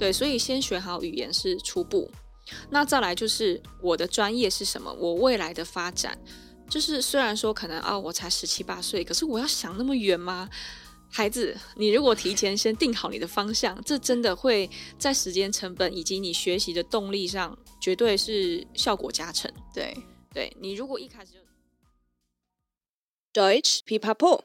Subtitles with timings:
[0.00, 2.10] 对，所以先学好语言是初步。
[2.70, 4.90] 那再来就是我的专业是什么？
[4.94, 6.18] 我未来的发展，
[6.70, 10.48] 就是虽然说可能啊，我才十七八岁，可是我要想那么远吗？
[11.10, 19.52] 孩子，你如果提前先定好你的方向，这真的会在时间成本以及你学习的动力上，绝对是效果加成。
[19.74, 19.94] 对，
[20.32, 21.40] 对你如果一开始就
[23.38, 24.40] Deutsch Pipapo。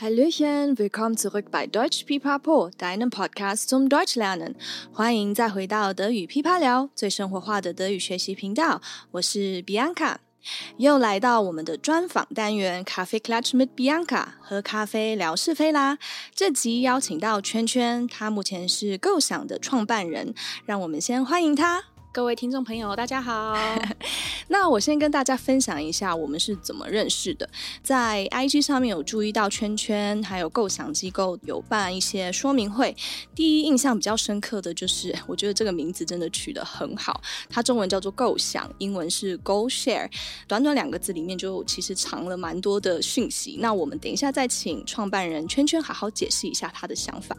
[0.00, 4.54] Hallöchen, willkommen zurück bei Deutsch Pipapo, deinem Podcast zum Deutsch lernen。
[4.92, 8.80] 欢迎再回到德语噼啪聊，最生活化的德语学习频道。
[9.10, 10.18] 我是 Bianca，
[10.76, 15.98] 又来到我们的专访单元 Kaffeeklatsch mit Bianca，喝咖啡聊是非啦。
[16.32, 20.32] 这集邀请到圈圈，他目前是构想的创办人，
[20.64, 21.82] 让我们先欢迎他。
[22.10, 23.54] 各位听众朋友，大家好。
[24.48, 27.48] 那我先跟大家分享一下我们是怎么认识的。
[27.82, 32.96] 在 IG 上面有注意到圈圈，还有构想机构有办一些说明会。
[33.34, 37.20] 第一印象比较深刻的就是， 我觉得这个名字真的取得很好。
[37.50, 40.10] 它中文叫做构想，英文是 Go Share。
[40.48, 43.58] 短短两个字里面就其实藏了蛮多的讯息。
[43.60, 47.36] 那我们等一下再请创办人圈圈好好解释一下他的想法。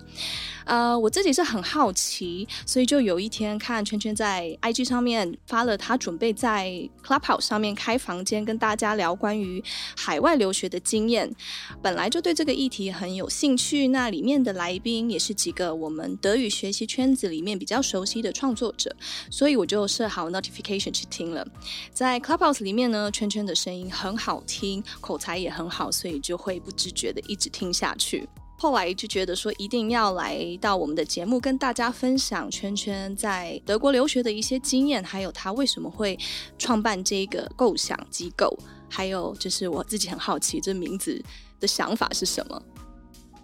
[0.65, 9.63] 呃，我自己是很好奇，所以就有一天看圈圈在 IG 上面发了他准备在 Clubhouse 上面开房间跟大家聊关于
[9.95, 11.33] 海外留学的经验，
[11.81, 13.87] 本来就对这个议题很有兴趣。
[13.87, 18.93] 那里面的来宾也是几个我们德语学习圈子里面比较熟悉的创作者，
[19.31, 21.47] 所以我就设好 notification 去听了。
[21.93, 28.27] 在 Clubhouse 里面呢，圈圈的声音很好听，口才也很好，所以就会不自觉的一直听下去。
[28.61, 36.19] 后来就觉得说一定要来到我们的节目，跟大家分享圈圈在德国留学的一些经验，还有他为什么会
[36.57, 38.53] 创办这个构想机构，
[38.89, 41.23] 还有就是我自己很好奇这名字
[41.57, 42.61] 的想法是什么。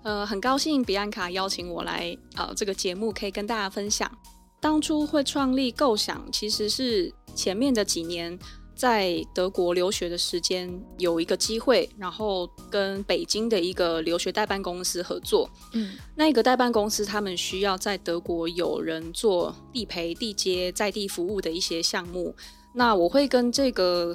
[0.03, 4.11] 呃，很高兴比安卡邀请我来呃这个节目，可以跟大家分享。
[4.59, 8.38] 当初会创立构想，其实是前面的几年。
[8.75, 15.50] 在德国留学的时间有一个机会，然后跟北京的一个留学代办公司合作。
[15.72, 22.35] 嗯，那个代办公司他们需要在德国有人做地陪、地接、在地服务的一些项目。
[22.74, 24.14] 那我会跟这个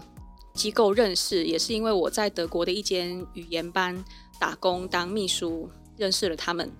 [0.52, 4.04] 机构认识，也是因为我在德国的一间语言班
[4.38, 6.70] 打工当秘书，认识了他们。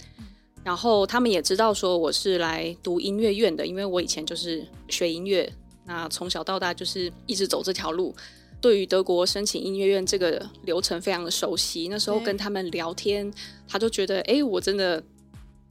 [0.63, 5.51] 然后他们也知道说我是来读音乐院的，因为我以前就是学音乐。
[5.91, 8.15] 那从小到大就是一直走这条路，
[8.61, 11.89] 对于德国申请音乐院这个流程非常的熟悉。
[11.89, 13.29] 那时候跟他们聊天，
[13.67, 15.03] 他就觉得，哎，我真的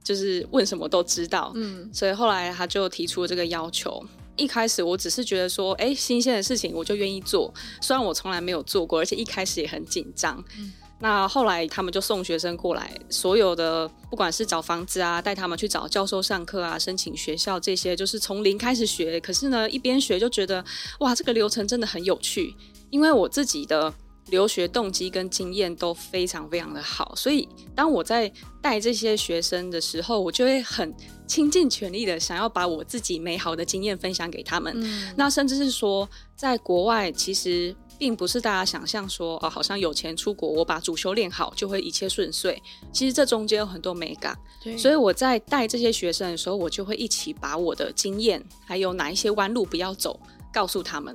[0.04, 1.52] 就是问什么都知道。
[1.54, 4.04] 嗯，所以后来他就提出了这个要求。
[4.36, 7.50] 一开始我只是觉得说，哎，新鲜的事情我就愿意做，
[7.80, 10.44] 虽然我从来没有做过，而且一开始也很紧张。
[10.58, 10.70] 嗯。
[11.02, 19.18] 那后来他们就送学生过来，所有的不管是找房子啊，带他们去找教授上课啊，申请学校这些，就是从零开始学。
[19.18, 20.62] 可是呢，一边学就觉得
[20.98, 22.54] 哇，这个流程真的很有趣，
[22.90, 23.90] 因为我自己的
[24.26, 28.30] 留学动机跟经验都非常非常的好，所以当我在
[28.60, 30.94] 带这些学生的时候，我就会很
[31.26, 34.76] 倾尽全力的想要把我自己美好的经验分享给他们。
[35.16, 36.06] 那甚至是说，
[36.36, 37.74] 在国外其实。
[38.00, 42.60] 并不是大家想象说哦，好像有钱出国，我把主修练好就会一切顺遂。
[42.90, 44.34] 其实这中间有很多美感，
[44.64, 44.74] 对。
[44.78, 50.18] 所以我在带这些学生的时候，我就会一起把我的经验，还有哪一些弯路不要走，
[50.50, 51.14] 告诉他们。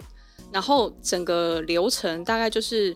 [0.52, 2.96] 然后整个流程大概就是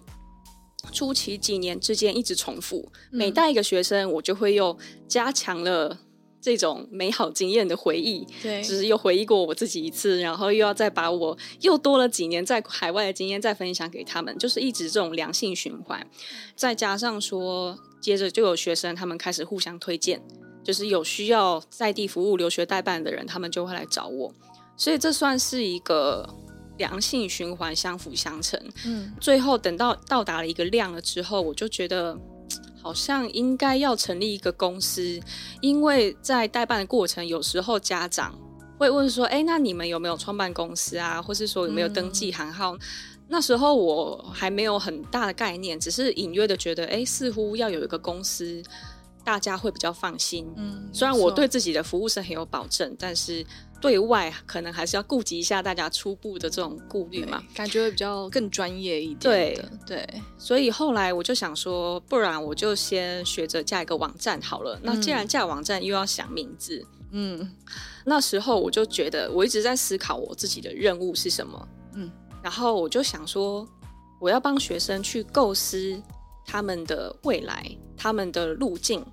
[0.92, 4.78] 初期几年之间一直重复，每带一个学生，我就会又
[5.08, 5.98] 加强了。
[6.42, 16.06] 这种美好经验的回忆，对，只是又回忆过我自己一次，然后又要再把我又多了几年在海外的经验再分享给他们，就是一直这种良性循环。
[16.56, 20.22] 再加上说，接着就有学生他们开始互相推荐，
[20.64, 24.34] 就是有需要在地服务留学代办的人，他们就会来找我，
[24.78, 26.28] 所以这算是一个
[26.78, 28.58] 良性循环，相辅相成。
[28.86, 32.18] 嗯，最后等到到达了一个量了之后，我就觉得。
[32.82, 35.20] 好像应该要成立一个公司，
[35.62, 38.34] 因为在代办的过程，有时候家长
[38.78, 41.22] 会问说：“哎，那你们有没有创办公司啊？
[41.22, 42.80] 或是说有没有登记行号？”嗯。
[43.28, 48.64] 那时候我还没有很大的概念，只是隐约的觉得，哎，似乎要有一个公司，
[49.24, 50.52] 大家会比较放心。
[50.56, 53.46] 嗯，虽然我对自己的服务是很有保证，但是。
[53.82, 59.20] 对外可能还是要顾及一下大家初步的这种顾虑嘛，感觉会比较更专业一点。
[59.20, 64.76] 对对，所以后来我就想说，不然我就先学着架一个网站好了。
[64.76, 67.50] 嗯、那既然架网站，又要想名字，嗯，
[68.06, 71.68] 那时候我就觉得我一直在思考我自己的任务是什么。
[71.94, 72.12] 嗯，
[72.44, 73.68] 然后我就想说，
[74.20, 76.02] 我要帮学生去构思
[76.46, 77.66] 他们的未来、
[77.96, 79.04] 他们的路径，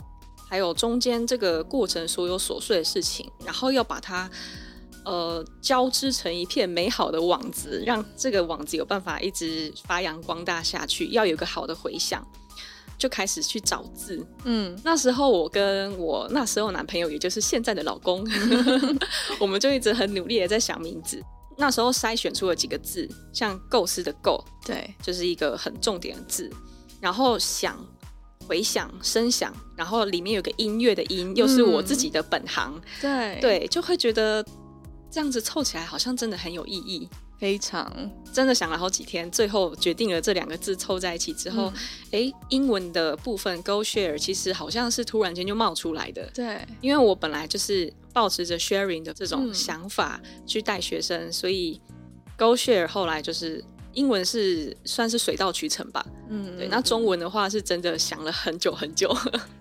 [0.49, 4.31] 还有中间这个过程所有琐碎的事情，然后要把它。
[5.05, 11.09] 呃，交织成一片美好的网子，让这个网子有办法一直发扬光大下去。
[11.13, 12.27] 要有个好的回响，
[12.99, 14.27] 就开始去找字。
[14.43, 18.27] 嗯，那时候我跟我那时候男朋友，也就是现在的老公，
[19.39, 21.23] 我们就一直很努力的在想名字。
[21.57, 26.51] 那时候筛选出了几个字，像构思的构，对，就是一个很重点的字。
[27.01, 27.79] 然后想
[28.47, 32.81] 回响声响，然后里面有个音乐的音，又是我自己的本行。
[33.01, 34.45] 对对，就会觉得。
[35.09, 37.09] 这样子凑起来好像真的很有意义，
[37.39, 37.91] 非常
[38.35, 41.73] 真的想了好几天，最后决定了这两个字凑在一起之后，
[42.11, 46.29] 哎、嗯，英文的部分 Go Share 其实好像是突然间就冒出来的。
[46.35, 51.81] 对，因为我本来就是抱持着 sharing 的这种想法去带学生，嗯、所以
[52.37, 53.65] Go Share 后来就是。
[53.97, 56.69] 英文是算是水到渠成吧，嗯，对。
[56.69, 59.13] 那中文的话是真的想了很久很久，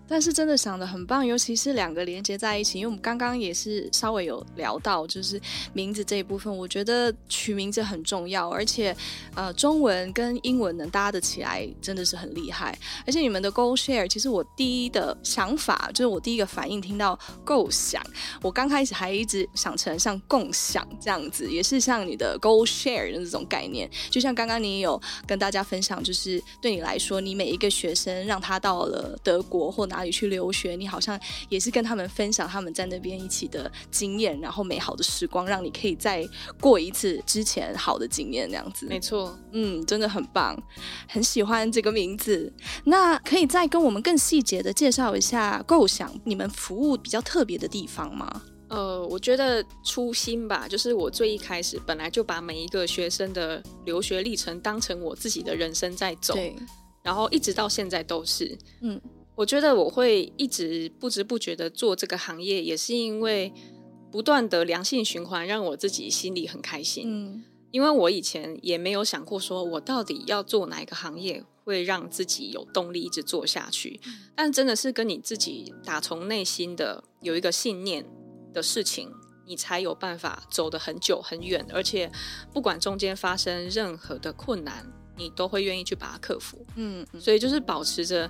[0.07, 2.80] 但是真的想得很棒，尤其是两个连接在一起。
[2.80, 5.40] 因为我们刚刚也是稍微有聊到，就是
[5.72, 8.94] 名字这一部分，我觉得取名字很重要，而且
[9.34, 12.78] 呃，中文跟英文能搭得起来，真的是很厉害。
[13.07, 18.04] 而且你们的 Go Share，其实我第一的想法就是我第一个反应听到构想，
[18.42, 24.25] 我刚开始还一直想成像共享这样子，也是像你的 Go Share 的那种概念，就。
[24.25, 31.20] 像刚刚你有跟大家分享，就是对你来说，你每一个学生让他到了德国或哪里去留学，你好像
[31.50, 36.28] 也是跟他们分享他们在那边一起的经验，然后美好的时光，让你可以再
[36.60, 38.86] 过一次之前好的经验，那样子。
[38.88, 40.62] 没错，嗯，真的很棒，
[41.08, 42.52] 很喜欢这个名字。
[42.84, 48.42] 那可以再跟我们更细节的介绍一下构想你们服务比较特别的地方吗？
[48.68, 56.56] 呃，我觉得初心吧，就是我最一开始本来就把每一个学生的留学历程当成我自己的人生在走，对，
[57.04, 58.58] 然后一直到现在都是。
[58.82, 59.00] 嗯，
[59.36, 63.54] 我觉得我会一直不知不觉的做这个行业，也是因为
[64.12, 67.04] 不断的良性循环，让我自己心里很开心。
[67.06, 74.00] 嗯，因为我以前也没有想过说我到底要做哪一个行业会让自己有动力一直做下去，
[74.36, 78.06] 但真的是跟你自己打从内心的有一个信念
[78.54, 79.12] 的事情，
[79.46, 82.10] 你才有办法走得很久很远，而且
[82.54, 86.66] 不管中间发生任何的困难，你都会愿意去把它克服。
[86.76, 88.30] 嗯，所以就是保持着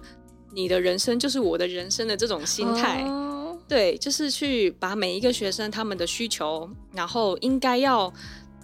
[0.56, 8.12] 你的人生就是我的人生的这种心态，哦、对，就是去把每一个学生他们的需求，然后应该要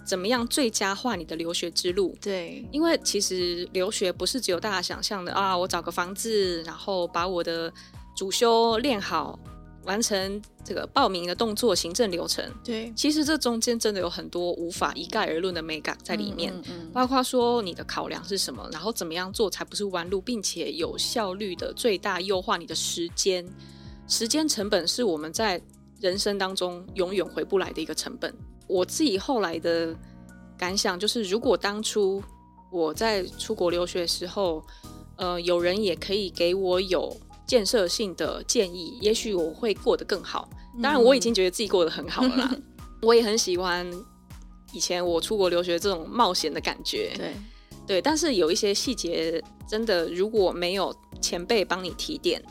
[0.04, 2.16] 怎么样最佳化你的留学之路。
[2.20, 7.72] 对，因为其实留学不是只有大家想象的啊，我找个房子，然后把我的
[8.16, 9.38] 主修练好。
[9.84, 23.44] 完成这个报名的动作、行政流程，对，其实这中间真的有很多无法一概而论的美感在里面，嗯嗯嗯、包括说你的考量是什么，然后怎么样做才不是弯路，并且有效率的最大优化你的时间。
[24.06, 25.60] 时间成本是我们在
[26.00, 28.34] 人生当中永远回不来的一个成本。
[28.66, 29.94] 我自己后来的
[30.56, 32.22] 感想就是，如果当初
[32.70, 34.62] 我在出国留学的时候，
[35.16, 37.16] 呃，有人也可以给我有。
[37.52, 40.48] 建设性的建议，也许我会过得更好。
[40.82, 42.48] 当然，我已经觉得自己过得很好了啦。
[42.50, 42.62] 嗯、
[43.02, 43.86] 我也很喜欢
[44.72, 47.12] 以前我出国留学这种冒险的感觉。
[47.14, 47.34] 对
[47.86, 52.42] 对，但是有一些细节，真的如果没有前辈帮你提点，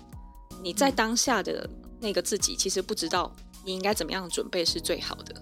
[0.61, 1.67] 你在当下的
[1.99, 5.33] 那个自己，其实不知道你应该怎么样准备是最好的。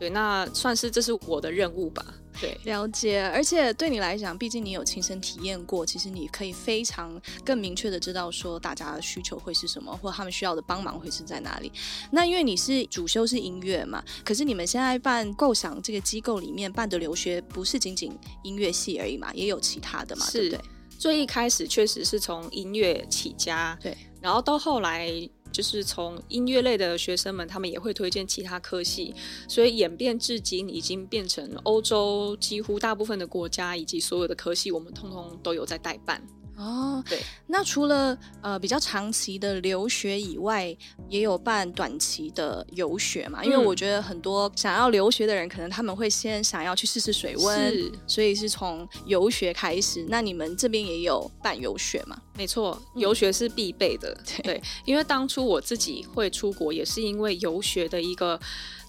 [0.00, 2.04] 对，那算是这是我的任务吧。
[2.38, 11.72] 对，了解，而且对你来讲，毕竟你有亲身体验过，其实你可以非常更明确的知道说大家的需求会是什么，或他们需要的帮忙会是在哪里。
[12.10, 20.70] 那因为你是主修是音乐嘛，可是你们现在办构想这个机构里面办的留学，不是仅仅音乐系而已嘛，也有其他的嘛，是，对不对？
[20.98, 25.08] 最一开始确实是从音乐起家，对，然后到后来。
[25.52, 29.14] 就是从音乐类的学生们，他们也会推荐其他科系，
[29.48, 36.22] 所以演变至今已经变成欧洲几乎大部分的国家以及所有的科系，我们通通都有在代办。
[36.60, 40.76] 哦，对，那除了呃比较长期的留学以外，
[41.08, 43.42] 也有办短期的游学嘛？
[43.42, 50.04] 因为我觉得很多想要留学的人，可能他们会先想要去试试水温，所以是从游学开始。
[50.10, 52.20] 那你们这边也有办游学吗？
[52.34, 54.12] 没错，游学是必备的。
[54.12, 58.38] 嗯、对，因为当初我自己会出国，也是因为游学的一个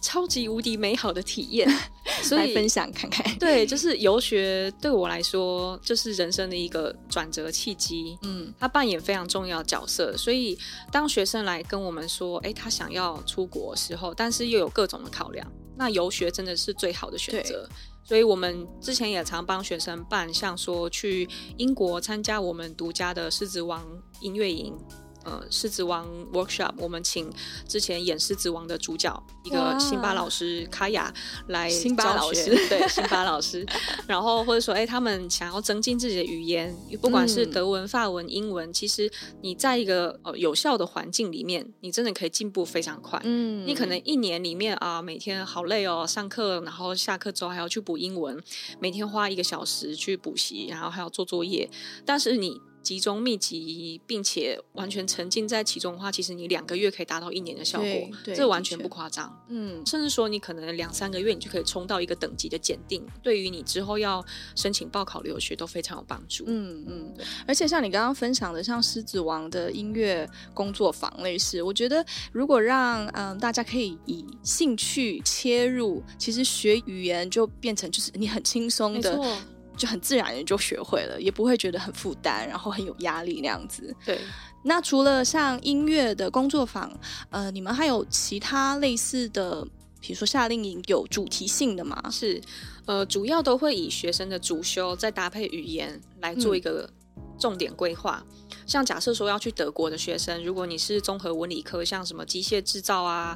[0.01, 1.69] 超级无敌美好的体验。
[2.23, 3.37] 所以来分享看看。
[3.39, 8.17] 对，就是游学对我来说就是人生的一个转折契机。
[8.23, 10.15] 嗯，他扮演非常重要的角色。
[10.17, 10.57] 所以
[10.91, 17.67] 当学生来跟我们说，哎，他想要出国的时候，但是又有各种的考量，那游学真的是最好的选择。
[18.03, 23.85] 所以我们之前也常帮学生办，像说去英国参加我们独家的狮子王
[24.19, 24.75] 音乐营。
[25.23, 27.31] 呃，狮子王 workshop，我们请
[27.67, 31.13] 之前演狮子王的主角一个辛巴老师卡雅
[31.47, 33.65] 来辛巴老师对，辛巴老师，
[34.07, 39.11] 然后或者说，哎，他们想要增进自己的语言，不管是德文、法文、英文，其实
[39.41, 43.21] 你在一个呃有效的环境里面，你真的可以进步非常快。
[43.23, 48.41] 嗯，你可能一年里面啊，每天好累哦，上课，然后下课之后还要去补英文，
[48.79, 51.69] 每天花一个小时去补习，然后还要做作业，
[52.05, 52.59] 但是你。
[52.81, 59.31] 集中密集，并且完全沉浸在其中的话，其实你两个月可以达到一年的效果，这完全不夸张。
[59.49, 64.23] 嗯，甚至说你可能两三个月，你就可以冲到一个等级的检定，对于你之后要
[64.55, 66.43] 申请报考留学都非常有帮助。
[66.47, 67.13] 嗯嗯，
[67.47, 79.19] 而且像你刚刚分享的，像狮子王的音乐工作坊类似，我觉得如果让嗯大家可以以兴趣切入，其实学语言就变成就是你很轻松的。
[79.81, 83.95] 就很自然的就学会了，也不会觉得很负担，然后很有压力那样子。
[84.05, 84.19] 对。
[84.63, 86.95] 那除了像音乐的工作坊，
[87.31, 89.65] 呃，你们还有其他类似的，
[89.99, 91.99] 比如说夏令营有主题性的吗？
[92.11, 92.39] 是，
[92.85, 96.87] 呃，主要都会以学生的主修再搭配语言来做一个
[97.39, 98.23] 重点规划。
[98.27, 103.35] 嗯、像假设说要去德国的学生，如果你是综合文理科，像什么机械制造啊。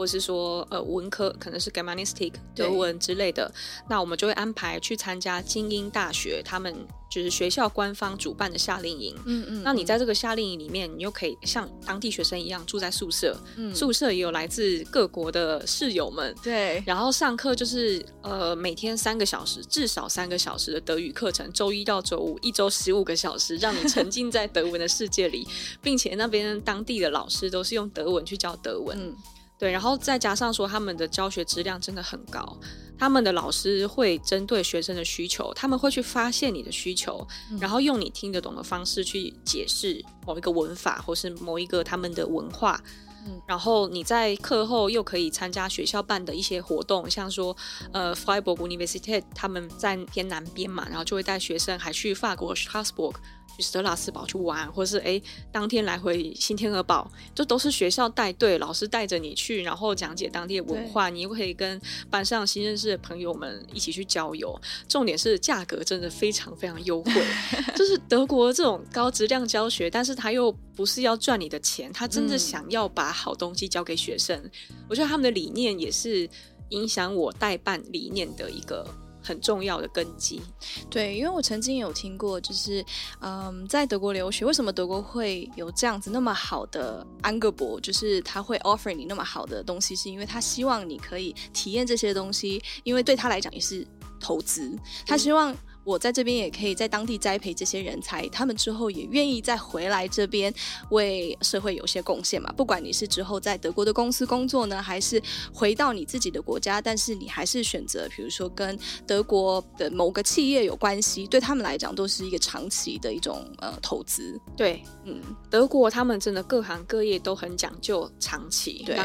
[0.00, 3.52] 或是说，呃，文科可能是 Germanistik 德文之类的，
[3.86, 6.74] 那我们就会安排去参加精英大学，他们
[7.10, 9.14] 就是学校官方主办的夏令营。
[9.26, 9.62] 嗯嗯。
[9.62, 16.34] 那你在这个夏令营里面，你又可以像当地学生一样住在宿舍，嗯，宿舍也有来自各国的室友们。
[16.42, 16.82] 对。
[16.86, 25.46] 然后上课就是呃每天三个小时，至少三个小时的德语课程，周一到周五，一周十五个小时，让你沉浸在德文的世界里，
[25.82, 28.98] 并且那边当地的老师都是用德文去教德文。
[28.98, 29.14] 嗯。
[29.60, 32.58] 对，然后再加上说他们的教学质量真的很高，
[32.98, 42.82] 他们的老师会针对学生的需求，他们会去发现你的需求，嗯、然后用你听得懂的方式去解释某一个文法或是某一个他们的文化，
[43.26, 47.54] 嗯、然后你在课后又可以参加学校办的一些活动，像说
[47.92, 53.14] 呃，Freiburg Universität 他们在偏南边嘛，然后就会带学生还去法国 Strasbourg
[53.56, 55.20] 去斯特拉斯堡去玩，或是哎，
[55.52, 64.58] 当天来回新天鹅堡，就都是学校带队，老师带着你去，然后讲解当地的文化，你又可以跟班上新认识的朋友们一起去郊游。
[64.88, 67.12] 重点是价格真的非常非常优惠，
[67.76, 74.36] 就是德国这种高质量教学，但是他又不是要赚你的钱，他真的想要把好东西教给学生。
[74.70, 76.28] 嗯、我觉得他们的理念也是
[76.70, 78.86] 影响我代办理念的一个。
[79.22, 80.40] 很重要的根基，
[80.88, 82.84] 对，因为我曾经有听过，就是
[83.20, 93.86] 嗯，在德国留学，为什么德国会有这样子那么好的安格博，就是他会 offer 你那么好的东西，是因为他希望你可以体验这些东西，因为对他来讲也是
[94.18, 95.56] 投资，他希望。
[95.84, 100.52] 我在这边也可以在当地栽培这些人才，他们之后也愿意再回来这边
[100.90, 102.52] 为社会有些贡献嘛。
[102.56, 105.20] 不管你是之后在德国的公司工作呢，还是
[105.52, 114.38] 回到你自己的国家，但是你还是选择，比如说跟德国的某个企业有关系，对他们来讲都是一个长期的一种呃投资。
[114.56, 118.96] 对，嗯，德国他们真的各行各业都很讲究长期，对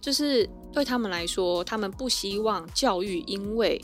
[0.00, 3.80] 就是对他们来说，他们不希望教育因为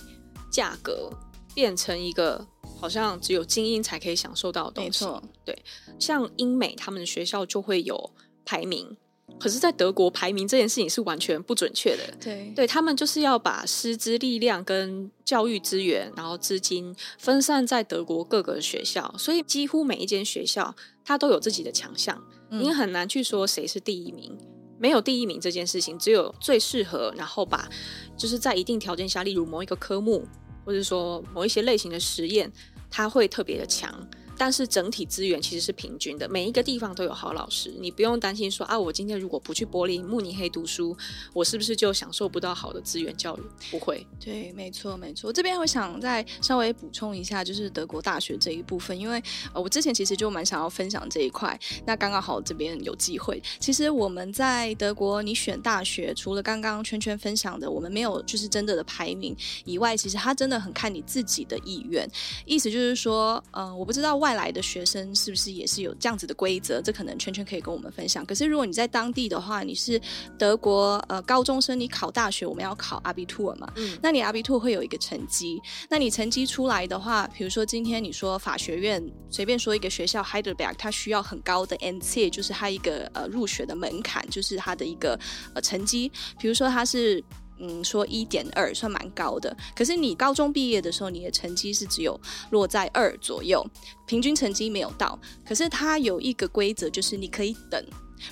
[0.51, 1.11] 价格。
[1.55, 2.47] 变成一个
[2.81, 5.07] 好像只有精英才可以享受到的东西。
[5.45, 5.57] 对，
[5.99, 8.11] 像英美他们的学校就会有
[8.45, 8.97] 排名，
[9.39, 12.03] 可是，在德国排名这件事情是完全不准确的。
[12.21, 24.37] 对，对他们就是要把师资力量跟教育资源，然后资金分散在德国各个学校，所以几乎每一间学校它都有自己的强项，你很难去说谁是第一名，
[24.79, 27.69] 没有第一名这件事情，只有最适合，然后把
[28.17, 30.27] 就是在一定条件下，例如某一个科目。
[30.65, 32.51] 或者说某一些类型的实验，
[32.91, 33.93] 它会特别的强。
[34.37, 40.97] 但是整体资源其实是平均的，每一个地方都有好老师，你不用担心说啊，我今天如果不去柏林、慕尼黑读书，
[41.33, 43.43] 我是不是就享受不到好的资源教育？
[43.71, 44.05] 不会。
[44.19, 45.33] 对，没错，没错。
[45.33, 49.23] 这边我想再稍微补充一下，就是德国大学这一部分，因为
[49.53, 53.41] 呃，我之前其实就蛮想要分享这一块，那刚刚好这边有机会。
[53.61, 62.09] 其实我们在德国，你选大学，除了刚刚圈圈分享的，我们没有就是真的的排名以外，其实他真的很看你自己的意愿。
[62.45, 64.24] 意思就是说，嗯、我不知道。
[64.25, 66.81] 外来的学生是不是也是有这样子的规则？
[66.81, 68.25] 这可能圈圈可以跟我们分享。
[68.25, 70.01] 可是如果你在当地的话，你是
[70.39, 73.71] 德国呃高中生，你考大学我们要考 Abitur 嘛？
[73.77, 85.21] 嗯，那你 Abitur 会有一个成绩，那你成绩出来的话，比如说今天你说法学院随便说一个学校 Heidelberg，它需要很高的 Endzahl，就是它一个呃入学的门槛，就是它的一个
[85.55, 87.23] 呃成绩，比如说它是。
[87.59, 92.21] 嗯，说一点二算蛮高的，可是你高中毕业的时候，你的成绩是只有
[92.51, 93.65] 落在二左右，
[94.07, 95.19] 平均成绩没有到。
[95.47, 97.85] 可是它有一个规则，就是你可以等。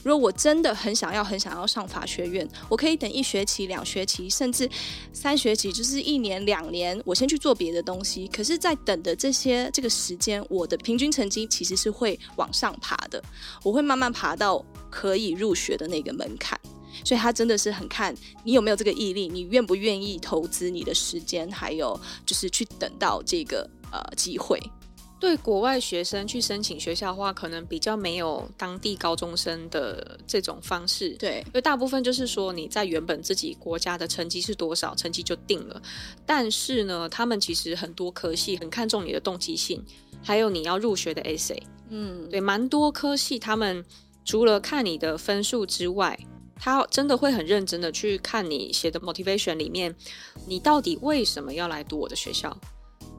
[0.03, 4.69] 如果我真的很想要、很想要上法学院，我可以等一学期、两学期，甚至
[5.13, 8.27] 三学期，就是一年、两年，我先去做别的东西。
[8.29, 13.23] 可是，在等的这些这个时间，我的平均成绩其实是会往上爬的，
[13.63, 16.59] 我会慢慢爬到可以入学的那个门槛。
[17.05, 24.61] 所以他真的是很看你有没有这个毅力，你愿不愿意投资你的时间，还有就是去等到这个呃机会。
[25.21, 31.11] 对国外学生去申请学校的话，可能比较没有当地高中生的这种方式。
[31.11, 35.81] 对，因为大部分就是说你在原本自己国家的成绩是多少，成绩就定了。
[36.27, 39.81] 但是呢，他们其实很多科系很看重你的动机性，
[40.25, 41.63] 还有你要入学的 essay。
[41.91, 43.85] 嗯，对，蛮多科系他们
[44.25, 46.19] 除了看你的分数之外，
[46.65, 49.93] 他真的会很认真的去看你写的 motivation 里面，
[50.47, 52.57] 你到底为什么要来读我的学校？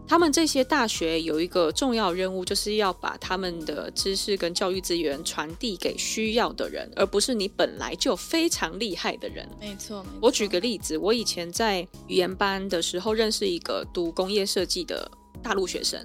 [0.07, 9.45] 他们这些大学有一个重要任务，就是要把他们的知识跟教育资源传递给需要的人，而不是你本来就非常厉害的人。
[9.59, 10.19] 没错，没错。
[10.21, 15.99] 我举个例子，我以前在语言班的时候认识一个读工业设计的大陆学生，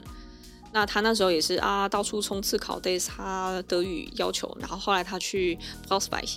[0.72, 5.56] 那他那时候也是啊，到处冲刺考 DAS，他德语要求，然后后来他去
[5.88, 6.36] Braunschweig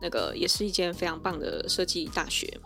[0.00, 2.58] 那个也是一间非常棒的设计大学，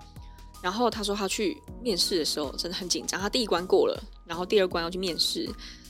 [0.63, 5.49] 然后他说他去面试的时候真的很紧张，他第一关过了，然后第二关要去面试。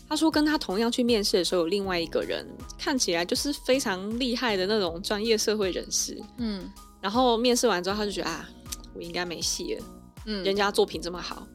[0.09, 2.47] 他说跟他同样去面试的时候，有另外一个人
[2.79, 6.71] 看起来就是非常厉害的那种专业社会人士，嗯，
[7.01, 8.49] 然后面试完之后他就觉得啊，
[8.95, 9.85] 我应该没戏了，
[10.27, 11.47] 嗯，人家作品这么好，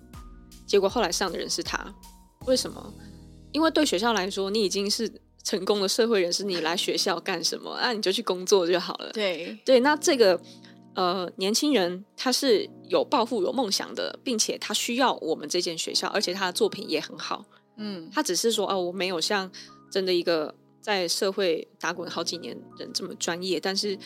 [0.65, 1.93] 结果后来上的人是他，
[2.45, 2.93] 为什么？
[3.51, 5.11] 因为对学校来说，你已经是。
[5.49, 7.75] 成功的社会人士，你来学校干什么？
[7.81, 9.09] 那、啊、你就去工作就好了。
[9.11, 10.39] 对对，那这个
[10.93, 17.43] 呃年轻人他是有抱负、有梦想的，并且他需要我们这间学校，而且他的作品也很好。
[17.77, 19.51] 嗯，他只是说哦，我没有像
[19.89, 23.97] 真的一个在社会打滚好几年人这么专业，但是。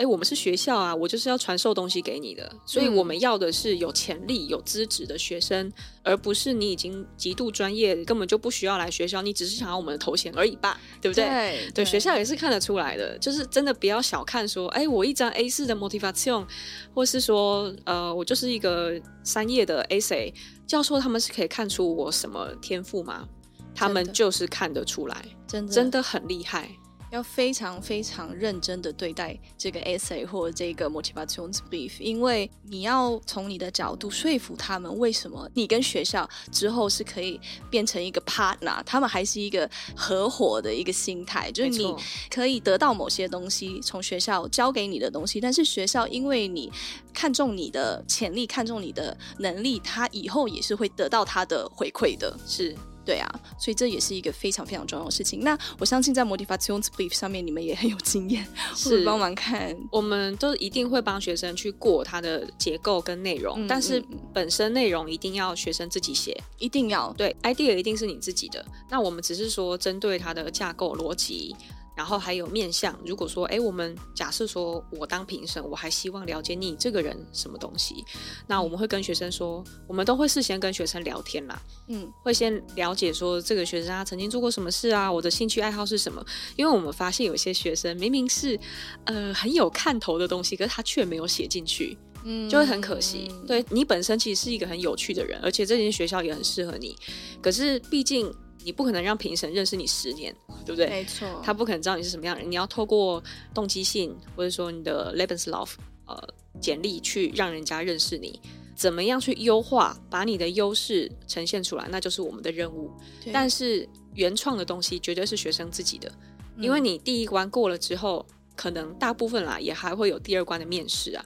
[0.00, 5.70] 哎，我们是学校啊，我就是要传授东西给你的，所以我们要的是有潜力、有资质的学生，
[6.02, 11.70] 而不是你已经极度专业，根本就不需要来学校，你只是想要我们的头衔而已吧，对不对？
[11.74, 16.46] 对，学校也是看得出来的，就是真的不要小看说，哎，我一张 A 四的 motivation，
[16.94, 20.32] 或是说，呃，我就是一个三页的 essay，
[20.66, 23.28] 教授他们是可以看出我什么天赋吗？
[23.74, 26.70] 他们就是看得出来，真的真的很厉害。
[27.10, 41.94] 要非常非常认真的对待这个 essay 或者这个 Motivationsbrief，因为你要从你的角度说服他们，为什么你跟学校之后是可以变成一个 partner，他们还是一个合伙的一个心态，就是你
[42.30, 46.70] 可以得到某些东西，从学校教给你的东西，但是学校因为你
[47.12, 52.76] 看重你的潜力，看重你的能力，他以后也是会得到他的回馈的，是。
[53.10, 55.40] 对啊，所以这也是一个非常非常重要的事情。
[55.40, 58.46] 那我相信在 Motivationsbrief 上面，你们也很有经验，
[58.76, 59.76] 是帮忙看。
[59.90, 64.00] 我们都一定会帮学生去过它的结构跟内容，嗯、但是
[64.32, 68.64] 本身内容一定要学生自己写，一定要对 idea 一定是你自己的。
[68.88, 71.56] 那我们只是说针对它的架构逻辑。
[72.00, 78.02] 然后还有面向，如果说，哎，我们假设说我当评审，我还希望了解你这个人什么东西，
[78.46, 86.24] 那我们会跟学生说，我们都会事先跟学生聊天啦，嗯，会先了解说这个学生他曾经做过什么事啊，我的兴趣爱好是什么，
[86.56, 88.58] 因为我们发现有些学生明明是
[89.04, 93.30] 呃很有看头的东西，可是他却没有写进去，嗯，就会很可惜。
[93.46, 96.96] 对，你本身其实是一个很有趣的人，而且这间学校也很适合你，
[97.42, 98.34] 可是毕竟。
[98.64, 100.88] 你不可能让评审认识你十年，对不对？
[100.88, 102.50] 没错，他不可能知道你是什么样的人。
[102.50, 103.22] 你要透过
[103.54, 105.70] 动机性，或者说你的 Lebenslauf
[106.06, 106.16] 呃
[106.60, 108.40] 简历去让人家认识你。
[108.76, 112.90] 怎么样去优化，把你的优势呈现出来，那就是我们的任务。
[113.30, 116.10] 但是原创的东西绝对是学生自己的，
[116.56, 118.24] 嗯，因为你第一关过了之后，
[118.56, 121.22] 可能大部分啦也还会有第二关的面试啊。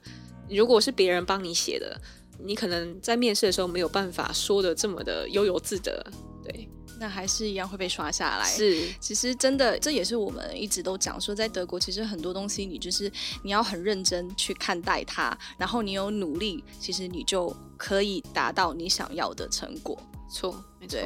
[0.48, 1.96] 如果是别人帮你写的，
[2.40, 6.04] 你可能在面试的时候没有办法说的这么的悠游自得，
[6.42, 6.68] 对。
[7.04, 8.46] 那还是一样会被刷下来。
[8.46, 13.12] 是，其实真的，这也是我们一直都讲说，在德国，其实很多东西你就是
[13.42, 19.98] 你要很认真去看待它，然后你有努力，其实你就可以达到你想要的成果。
[20.30, 20.98] 错，没错。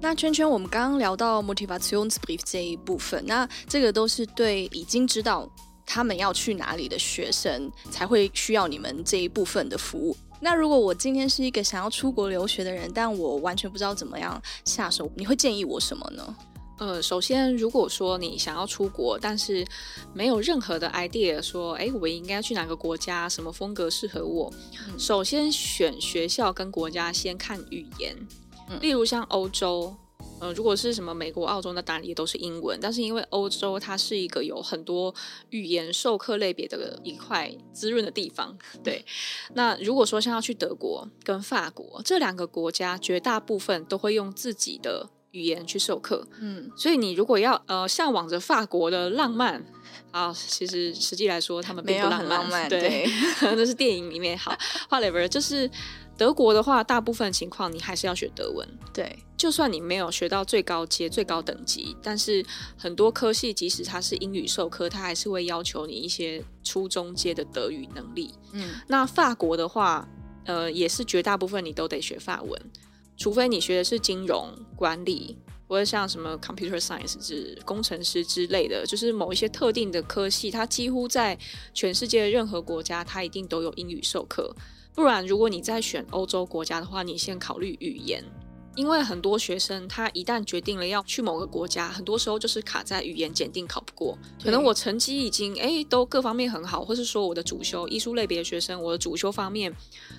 [0.00, 5.46] 那圈圈，我们刚刚聊到 Motivationsbrief 这一部分，那这个都是对已经知道
[5.84, 10.16] 他们要去哪里的学生才会需要你们这一部分的服务。
[10.40, 16.36] 那如果我今天是一个想要出国留学的人，但我完全不知道怎么样下手，你会建议我什么呢？
[16.78, 19.66] 呃，首先，如果说你想要出国，但是
[20.14, 24.48] 没有任何的 idea，说，哎，我应该去哪个国家，什么风格适合我？
[24.86, 28.16] 嗯、首先选学校跟国家，先看语言。
[28.80, 29.92] 例如像欧洲，
[30.40, 32.78] 呃，如果是什么美国、澳洲，那当然也都是英文。
[32.80, 35.14] 但是因为欧洲它是一个有很多
[35.50, 39.04] 语言授课类别的一块滋润的地方，对。
[39.54, 46.70] 那如果说像要去德国跟法国这两个国家，绝大部分都会用自己的语言去授课，嗯。
[46.76, 49.64] 所以你如果要呃向往着法国的浪漫，
[50.12, 53.06] 啊，其实实际来说他们并不浪漫，浪漫对，对
[53.56, 54.56] 那是电影里面好。
[54.88, 55.68] Whatever，就是。
[56.18, 58.68] 德国的话，大部分情况你还是要学德文。
[58.92, 62.44] 对，就算你没有学到最高阶、最高等级，但是
[62.76, 68.34] 很多科系即使它是英语授课，它还是会要求你一些初中阶的德语能力。
[68.52, 70.08] 嗯，那法国的话，
[70.44, 72.60] 呃，也是绝大部分你都得学法文，
[73.16, 81.38] 除非你学的是金融管理，或者像什么 computer science 之工程师之类的，就是某一些特定的科系，它几乎在
[81.72, 84.52] 全世界任何国家，它一定都有英语授课。
[84.98, 88.20] 不然，如果你在选欧洲国家的话，你先考虑语言，
[88.74, 94.18] 因为很多学生他一旦决定了要去某个国家，很多时候就是卡在语言检定考不过。
[94.42, 99.72] 可能我成绩已经诶都各方面很好，或是说我的主修艺术类别的学生，我的主修方面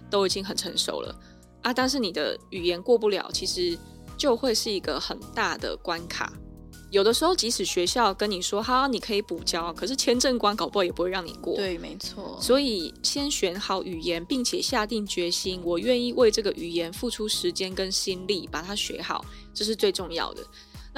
[0.09, 1.13] 都已经很成熟了
[1.61, 3.77] 啊，但是你的语言过不了，其实
[4.15, 6.31] 就会是一个很大的关卡。
[6.91, 11.55] 有的时候，即使学校跟你说哈，你可以补交，可是签证官搞不好也不会让你过。
[11.55, 12.37] 对，没错。
[12.41, 19.23] 所以先选好语言，并且下定决心，我愿意为这个语言付出时间跟心力，把它学好，
[19.53, 20.43] 这是最重要的。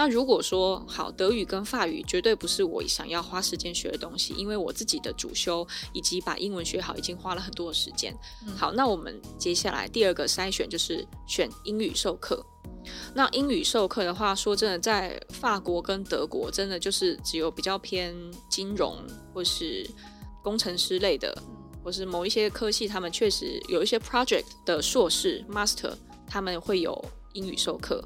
[0.02, 8.12] 那如果说好，德语跟法语绝对不是我想要花时间学的东西，因为我自己的主修以及把英文学好已经花了很多的时间。
[8.48, 8.58] 嗯。
[8.58, 12.44] 好，那我们接下来第二个筛选就是选英语授课。
[13.14, 18.12] 那英语授课的话，说真的，在法国跟德国，真的就是只有比较偏
[18.50, 18.98] 金融
[19.36, 19.88] 或是
[20.42, 21.32] 工程师类的，
[21.84, 25.94] 或是某一些科系，他们确实有一些 project 的硕士 master，
[26.26, 27.00] 他们会有
[27.34, 28.04] 英语授课。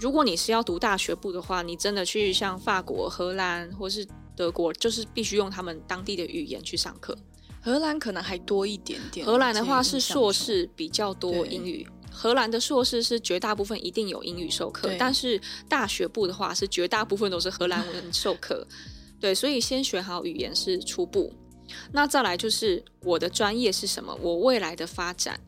[0.00, 4.06] 如果你是要读大学部的话，你真的去像法国、荷兰或是
[4.36, 7.16] 德国，就是必须用他们当地的语言去上课。
[7.60, 9.26] 荷兰可能还多一点点。
[9.26, 11.86] 荷兰的话是硕士比较多英语。
[12.10, 18.66] 荷兰的硕士是绝大部分一定有英语授课，但是大学部的话是绝大部分都是荷兰文授课。
[19.20, 21.32] 对，所以先学好语言是初步。
[21.92, 24.16] 那再来就是我的专业是什么？
[24.22, 25.38] 我未来的发展，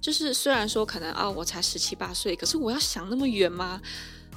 [0.00, 3.80] 就是虽然说可能啊，我才十七八岁，可是我要想那么远吗？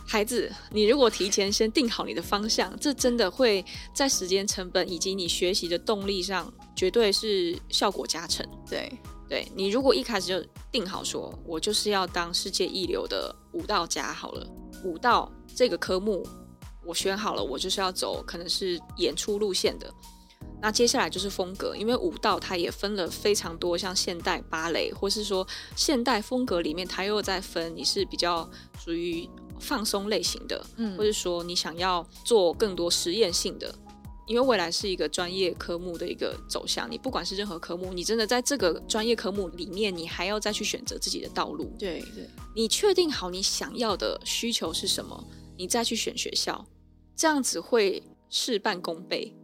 [0.07, 8.45] 孩子，你如果提前先定好你的方向，这真的会在时间成本以及你学习的动力上，绝对是效果加成。
[8.69, 8.91] 对。
[9.29, 14.45] 对，你如果一开始就定好说，我就是要当世界一流的舞蹈家好了，
[14.83, 16.21] 舞蹈这个科目
[16.83, 19.89] 我选好了，我就是要走可能是演出路线的。
[20.61, 25.45] 那接下来就是风格，因为舞蹈它也分了非常多，像现代芭蕾，或是说
[25.75, 28.47] 现代风格里面，它又在分你是比较
[28.79, 29.27] 属于
[29.59, 33.73] 放松类型的，嗯，或者说你想要做更多实验性的。
[34.27, 41.75] 因为未来是一个专业科目的一个走向，你不管是任何科目，你真的在这个专业科目里面，你还要再去选择自己的道路。
[41.77, 45.21] 对对，你确定好你想要的需求是什么，
[45.57, 46.63] 你再去选学校，
[47.13, 49.35] 这样子会事半功倍。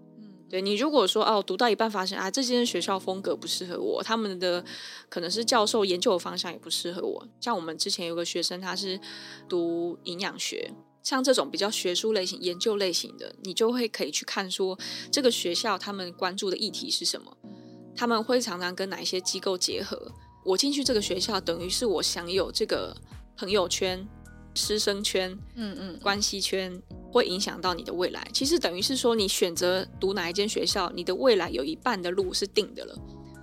[0.50, 4.64] 对，你如果说哦，读到一半发现啊，这间学校风格不适合我，他们的
[5.10, 7.28] 可能是教授研究的方向也不适合我。
[7.42, 9.00] 像我们之前有个学生，他是
[9.50, 10.74] 读营养学。
[11.04, 14.78] 像这种比较学术类型、研究类型的，你就会可以去看说
[15.10, 17.38] 这个学校他们关注的议题是什么，
[17.96, 20.12] 他们会常常跟哪一些机构结合。
[20.44, 22.96] 我进去这个学校，等于是我享有这个
[23.38, 24.06] 朋友圈、
[24.58, 28.28] 师生圈、嗯嗯关系圈，会影响到你的未来。
[28.34, 32.96] 其实等于是说，你选择读哪一间学校，你的未来有一半的路是定的了。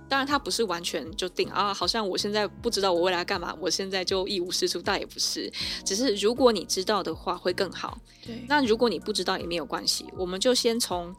[0.07, 5.51] 当然，它不是完全就定啊，好像我现在不知道我未来干嘛，我现在就一无是处，倒也不是。
[5.83, 7.97] 只是如果你知道的话，会更好。
[8.23, 8.45] 对。
[8.47, 11.11] 那如果你不知道也没有关系，我们就先从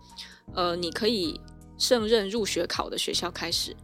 [0.54, 1.40] 呃，你可以
[1.76, 3.74] 胜任入学考的学校开始。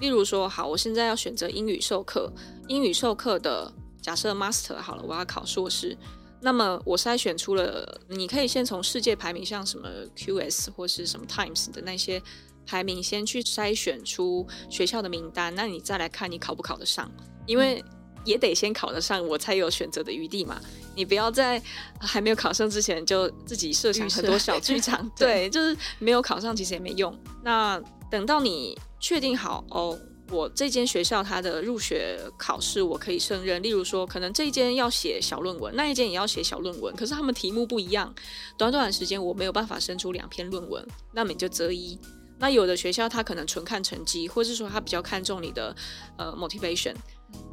[0.00, 2.32] 例如说，好，我现在要选择英语授课，
[2.66, 5.96] 英语授课的假设 Master 好了，我要考硕士。
[6.40, 12.22] 那么我筛选出了，你可以先从世界排名，像什么 QS 或是什么 Times 的那些。
[12.70, 17.10] 排名先去筛选出学校的名单，那你再来看你考不考得上，
[17.46, 17.82] 因为
[18.26, 20.60] 也得先考得上，我才有选择的余地嘛。
[20.94, 21.62] 你不要在
[21.98, 27.18] 还没有考上之前就自己设想很多小剧场， 对，就是没有考上其实也没用。
[27.42, 27.80] 那
[28.10, 29.98] 等到你确定好哦。
[30.30, 38.14] 我这间学校它的入学考试我可以胜任，例如说，可能这一间要写小论文，那一间也要写小论文，可是他们题目不一样，
[38.56, 41.98] 短短的时间我没有办法生出两篇论文，那么你就择一。
[42.38, 45.74] 那有的学校他可能纯看成绩，或是说他比较看重你的
[46.16, 46.94] 呃 motivation，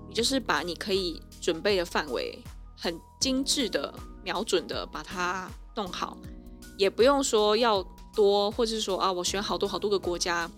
[0.07, 2.37] 你就是把你可以准备的范围
[2.77, 6.17] 很精致的瞄准的把它弄好，
[6.77, 7.81] 也不用说要
[8.13, 10.49] 多，或者是说啊我选好多好多个国家。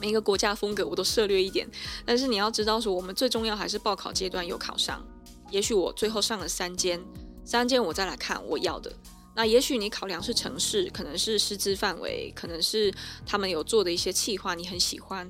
[0.00, 1.68] 每个国家风格我都涉略一点，
[2.04, 5.04] 但是你要知道说，我们最重要还是报考阶段有考上。
[5.50, 7.00] 也许我最后上了三间，
[7.44, 8.92] 三间我再来看我要的。
[9.36, 12.92] 那也许你考量是城市，可能是师资范围，可能是
[13.26, 15.28] 他们有做的一些企划你很喜欢，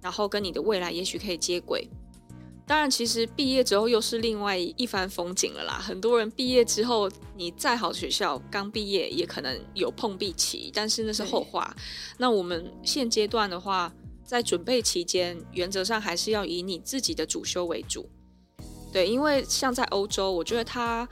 [0.00, 1.88] 然后跟你的未来也许可以接轨。
[2.66, 5.74] 当然，其实毕业之后又是另外一番风景了啦。
[5.74, 11.74] 很多人毕业之后，你再好的学校，刚毕业也可能有碰壁期，但是那是后话。
[12.18, 13.92] 那我们现阶段的话，
[14.30, 18.08] 在准备期间，原则上还是要以你自己的主修为主。
[18.92, 21.08] 对，因为像在欧洲，我觉得它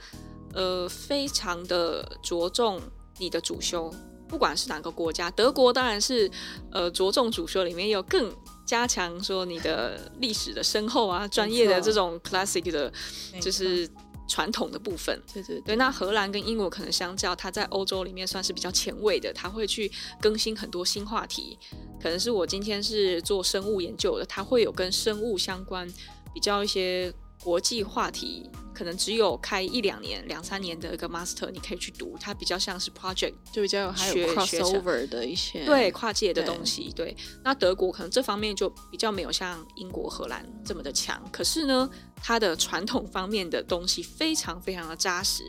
[0.53, 2.79] 呃非常的着重
[3.17, 3.93] 你的主修，
[4.25, 6.31] 不管是哪个国家，德国当然是
[6.71, 8.33] 呃着重主修里面有更。
[8.69, 12.93] 加强说你的历史的深厚啊，专业的这种 classic 的，
[13.41, 13.89] 就是
[14.29, 15.21] 传统的部分。
[15.33, 15.75] 对对对。
[15.75, 21.59] 那荷兰跟英国可能相较，它在欧洲里面算是比较前卫的，它会去更新很多新话题。
[22.01, 25.85] 可能是我今天是做生物研究的，它会有跟生物相关
[26.33, 27.13] 比较一些。
[27.43, 36.91] 国际话题可能只有开一两年、两三年的一个 master，你可以去读，它比较像是 project，就比较有还有 crossover 的一些对跨界的东西。
[36.95, 45.43] 对，对，那德国可能这方面就比较没有像英国、荷兰这么的强，可是呢，它的传统方面的东西非常非常的扎实。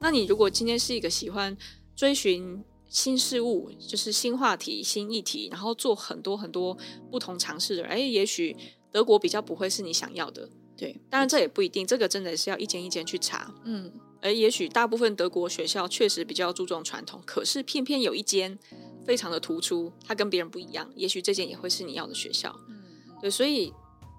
[0.00, 1.56] 那你如果今天是一个喜欢
[1.96, 6.76] 追寻新事物，就是新话题、新议题，然后做很多很多
[7.10, 8.54] 不同尝试的人，哎，也许
[8.92, 10.48] 德国比较不会是你想要的。
[10.76, 13.54] 对，当然这也不一定，这个真的是要一间一间去查。
[13.64, 18.58] 嗯，而也许大部分德国学校确实比较注重传统，可是偏偏有一间
[19.06, 22.54] 非常的突出，它跟别人不一样，也许这间也会是你要的学校。
[22.68, 22.82] 嗯，
[23.20, 23.72] 对，所以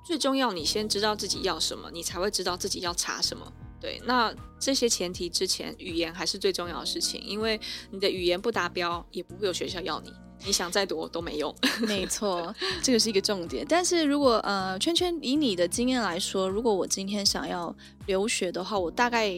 [0.06, 3.52] 最重要，你先知道自己要什么，你才会知道自己要查什么。
[3.82, 7.60] 对，那这些前提之前，语言还是最重要的事情，因为
[7.92, 10.14] 你的语言不达标，也不会有学校要你。
[10.44, 11.56] 你想再多都没用，
[11.88, 13.66] 没错，这个是一个重点。
[13.68, 17.74] 但是如果呃，圈圈以你的经验来说，如果我今天想要
[18.06, 19.30] 留学的话，我大概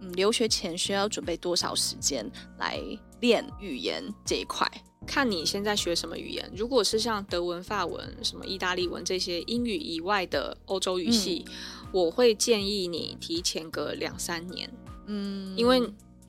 [0.00, 2.80] 嗯，留学前需要准备多少时间来
[3.20, 4.70] 练语言这一块？
[5.06, 6.50] 看你现在学什么语言。
[6.56, 11.54] 如果是像德文、法文、什么意大利文这些英语以外的欧洲语系，嗯，
[11.92, 14.70] 我会建议你提前个两三年。
[15.06, 15.82] 嗯，因为。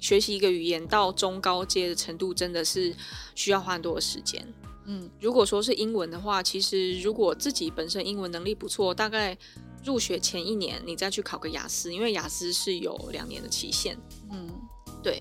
[0.06, 2.96] 学习一个语言到中高阶的程度，真的是
[3.34, 4.46] 需要花很多的时间。
[4.86, 9.36] 嗯，如果说是英文的话，其实如果自己本身英文能力不错，大概
[9.84, 13.98] 入学前一年你再去考个雅思，因为雅思是有两年的期限。
[14.32, 14.48] 嗯，
[15.02, 15.20] 对，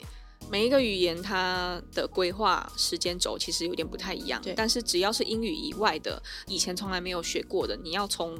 [0.50, 4.38] 每一个语言它的规划时间轴其实有点不太一样。
[4.42, 8.38] 对，但是只要是英语以外的，以前从来没有学过的，你要从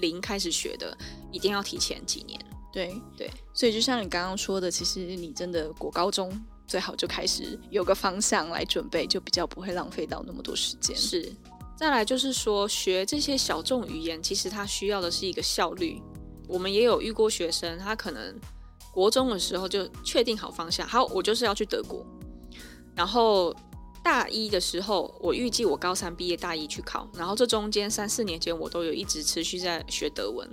[0.00, 0.94] 零开始学的，
[1.32, 2.38] 一定要提前几年。
[2.76, 6.30] 对对，所以就像你刚刚说的，其实你真的国高中
[6.66, 10.94] 最好就开始有个方向来准备，就比较不会浪费到那么多时间。
[10.94, 11.32] 是，
[11.74, 16.02] 再来就是说学这些小众语言，其实它需要的是一个效率。
[16.46, 18.38] 我们也有遇过学生，他可能
[18.92, 22.04] 国中的时候就确定好方向，好，我就是要去德国。
[22.94, 23.56] 然后
[24.04, 27.08] 大一的时候，我预计我高三毕业，大一去考。
[27.14, 30.46] 然后这中间三四年间，我都有一直持续在学德文，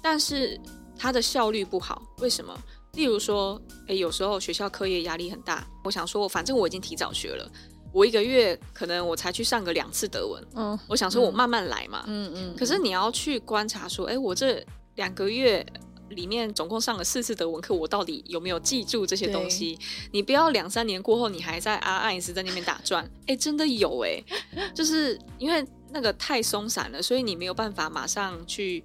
[0.00, 0.60] 但是。
[0.98, 2.56] 它的效率不好，为什么？
[2.92, 7.50] 例如说，诶，有时候学校课业压力很大，我想说，反正我已经提早学了，
[7.92, 12.56] 我一个月可能我才去上个两次德文，嗯，我想说我慢慢来嘛，嗯嗯。
[12.56, 15.66] 可是你要去观察说，诶，我这两个月
[16.10, 19.76] 里面总共上了四次德文课，我到底有没有记住这些东西？
[20.12, 24.24] 你不要两三年过后，你还在啊爱一直在那边打转，诶，真的有诶，
[24.72, 28.84] 就是因为那个太松散了，所以你没有办法马上去。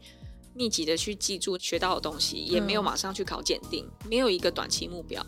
[0.60, 5.26] 密集的去记住学到的东西，也没有马上去考检定，嗯，没有一个短期目标，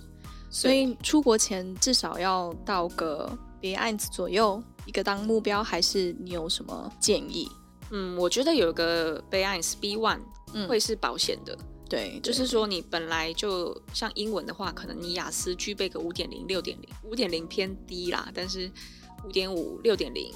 [0.50, 7.50] 所以出国前至少要到个 B1 左右一个当目标，还是你有什么建议？
[7.92, 10.20] 嗯，我觉得有个 B1 B1
[10.68, 18.70] 会是保险的，对，就是说你本来就像英文的话，可能你雅思具备个五点零、六点零，五点零偏低啦，但是
[19.26, 20.30] 五点五、六点零。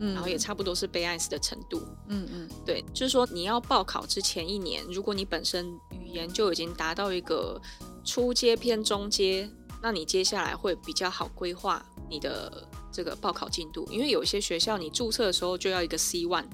[0.00, 1.82] 嗯，然后也差不多是 B1 的程度。
[2.08, 7.60] 嗯嗯，对，就是说你要报考之前一年，如果你本身语言就已经达到一个
[8.04, 9.50] 初阶偏中阶，
[9.82, 16.46] 那你接下来会比较好规划你的这个报考进度，因为有些学校你注册的时候就要一个 C one，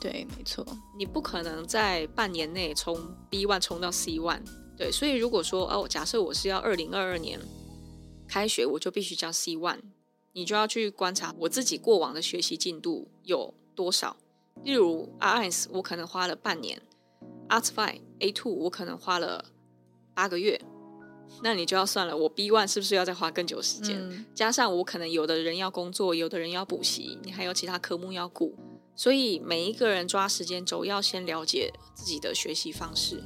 [0.00, 0.64] 对，没错，
[0.96, 2.96] 你不可能在半年内从
[3.28, 4.42] B one 冲到 C one，
[4.76, 7.38] 对，所以如果说哦，假设我是要二零二二年
[8.28, 9.80] 开学，我就必须交 C one，
[10.38, 14.16] 你就要去观察我自己过往的学习进度有多少，
[14.62, 16.80] 例如 RS 我可能花了半年
[17.48, 19.46] ，Arts five A two 我可能花了
[20.14, 20.60] 八个月。
[21.42, 23.98] 那你就要算了，我 B one 是不是要再花更久时间？
[23.98, 28.54] 嗯、加上我可能有的人要工作，有的人要补习，你还有其他科目要顾，
[28.94, 33.24] 所以每一个人抓时间轴要先了解自己的学习方式。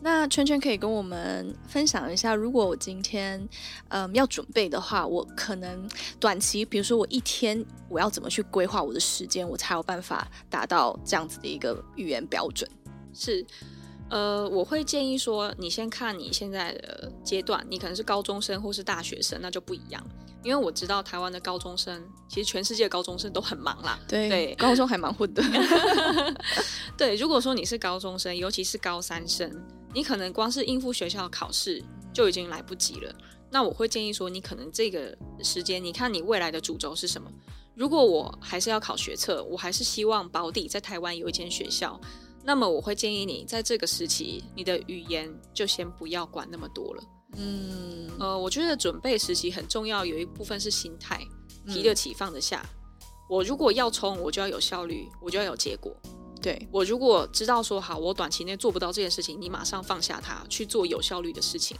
[0.00, 3.46] 那圈圈可以跟我们分享一下，如果我今天
[3.88, 5.88] 嗯要准备的话，我可能
[6.20, 12.68] 短期，比如说我一天我要怎么去规划我的时间，我才有办法达到这样子的一个语言标准？
[13.12, 13.44] 是。
[14.10, 20.02] 呃，我会建议说，你先看你现在的阶段，你可能是高中生或是大学生，那就不一样。
[20.42, 24.00] 因为我知道台湾的高中生，其实全世界的高中生都很忙啦。
[24.08, 25.42] 对，对高中还蛮混的。
[26.96, 29.52] 对，如果说你是高中生，尤其是高三生，
[29.94, 33.14] 你可能光是应付学校考试就已经来不及了。
[33.50, 37.30] 那我会建议说，你可能这个时间，你看你未来的主轴是什么？
[37.74, 41.98] 如果我还是要考学测，我还是希望保底在台湾有一间学校。
[42.44, 47.02] 那么我会建议你在这个时期，你的语言就先不要管那么多了。
[47.36, 51.20] 嗯，呃，我觉得准备时期很重要，有一部分是心态，
[51.66, 52.62] 提得起放得下。
[52.64, 55.94] 嗯、我如果要冲，我就要有效率，我就要有结果。
[56.42, 61.76] 对，我如果知道说好，我短期内做不到这件事情，你马上放下它，去做有效率的事情。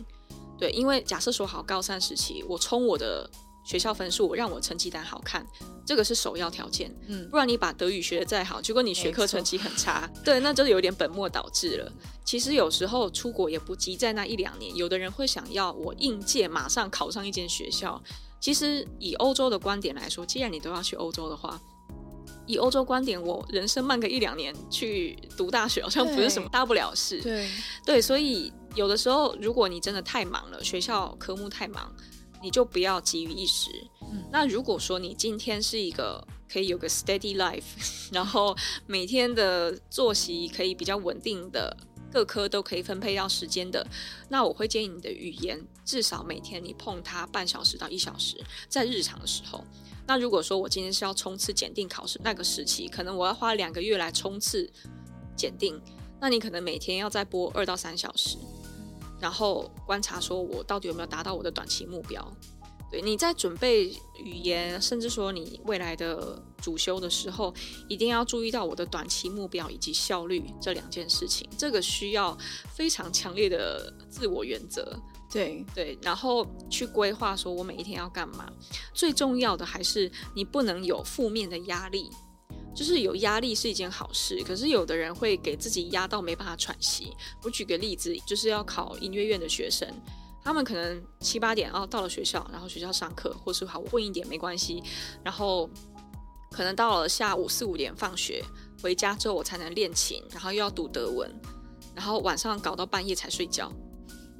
[0.59, 3.31] 对，因为假设说好高三时期，我冲我的。
[3.64, 5.47] 学校分数我让我成绩单好看，
[5.85, 6.90] 这个是首要条件。
[7.07, 11.92] 嗯，不然你把德语学得再好，结果你学科成绩很差， 对，那就有点本末倒置了。
[12.25, 18.03] 其实有时候出国也不急在那一两年，有的人会想要我应届马上考上一间学校。
[18.40, 21.61] 其实以欧洲的观点来说，既然你都要去欧洲的话，
[22.48, 27.22] 以欧洲观点，我人生慢个一两年去读大学好像不是什么大不了事。
[27.22, 27.48] 对
[27.87, 31.94] 对，所以有的时候如果你真的太忙了，学校科目太忙。
[32.40, 33.68] 你就不要急于一时。
[34.00, 37.64] 嗯，那如果说你今天是一个可以有个 steady life，
[38.14, 38.56] 然后
[38.87, 41.76] 每天的作息可以比较稳定的，
[42.12, 43.84] 各科都可以分配到时间的，
[44.28, 48.37] 那我会建议你的语言至少每天你碰它半小时到一小时，
[48.68, 49.64] 在日常的时候。
[50.09, 54.66] 那如果说我今天是要冲刺检定考试那个时期，可能我要花两个月来冲刺
[55.37, 55.79] 检定，
[56.18, 58.38] 那你可能每天要再播二到三小时。
[59.21, 62.27] 然后观察，说我到底有没有达到我的短期目标？
[62.90, 63.88] 对，你在准备
[64.25, 67.53] 语言，甚至说你未来的主修的时候，
[67.87, 71.47] 一定要注意到我的短期目标以及效率这两件事情。
[71.59, 72.35] 这个需要
[72.75, 74.99] 非常强烈的自我原则。
[75.30, 78.50] 对对，然后去规划，说我每一天要干嘛。
[78.94, 82.10] 最重要的还是你不能有负面的压力。
[82.74, 87.12] 就是有压力是一件好事，可是有的人会给自己压到没办法喘息。
[87.42, 89.88] 我举个例子，就是要考音乐院的学生，
[90.44, 94.80] 他们可能七八点哦到了学校，然后学校上课，或是好我混一点没关系，
[95.24, 95.68] 然后
[96.52, 98.44] 可能到了下午四五点放学
[98.80, 101.28] 回家之后，我才能练琴，然后又要读德文，
[101.96, 103.72] 然后晚上搞到半夜才睡觉。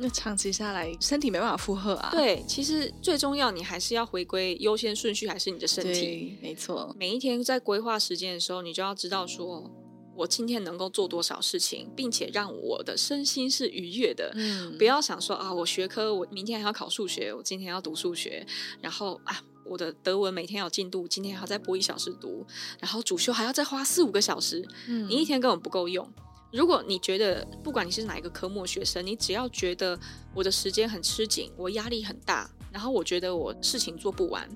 [0.01, 2.11] 那长期下来，身体没办法负荷啊。
[2.13, 6.39] 对，其实最重要，你还是要回归优先顺序，还是你的身体。
[6.41, 6.95] 没错。
[6.97, 9.69] 每一天在规划时间的时候，你就要知道说，
[10.15, 14.31] 我今天能够做多少事情，并且让我的身心是愉悦的。
[14.37, 14.79] 嗯。
[14.79, 18.47] 不要想说啊，我学科我明天还要考数学，我今天要读数学，
[18.81, 22.47] 然后啊，我的德文每天有进度，今天还要再播一小时读，
[22.79, 24.65] 然后主修还要再花四五个小时。
[24.87, 25.09] 嗯。
[25.09, 26.09] 你一天根本不够用。
[26.51, 29.99] 如果你觉得不管你是哪一个科目学生，你只要觉得
[30.35, 34.49] 我的时间很吃紧，我压力很大，然后我觉得我事情做不完，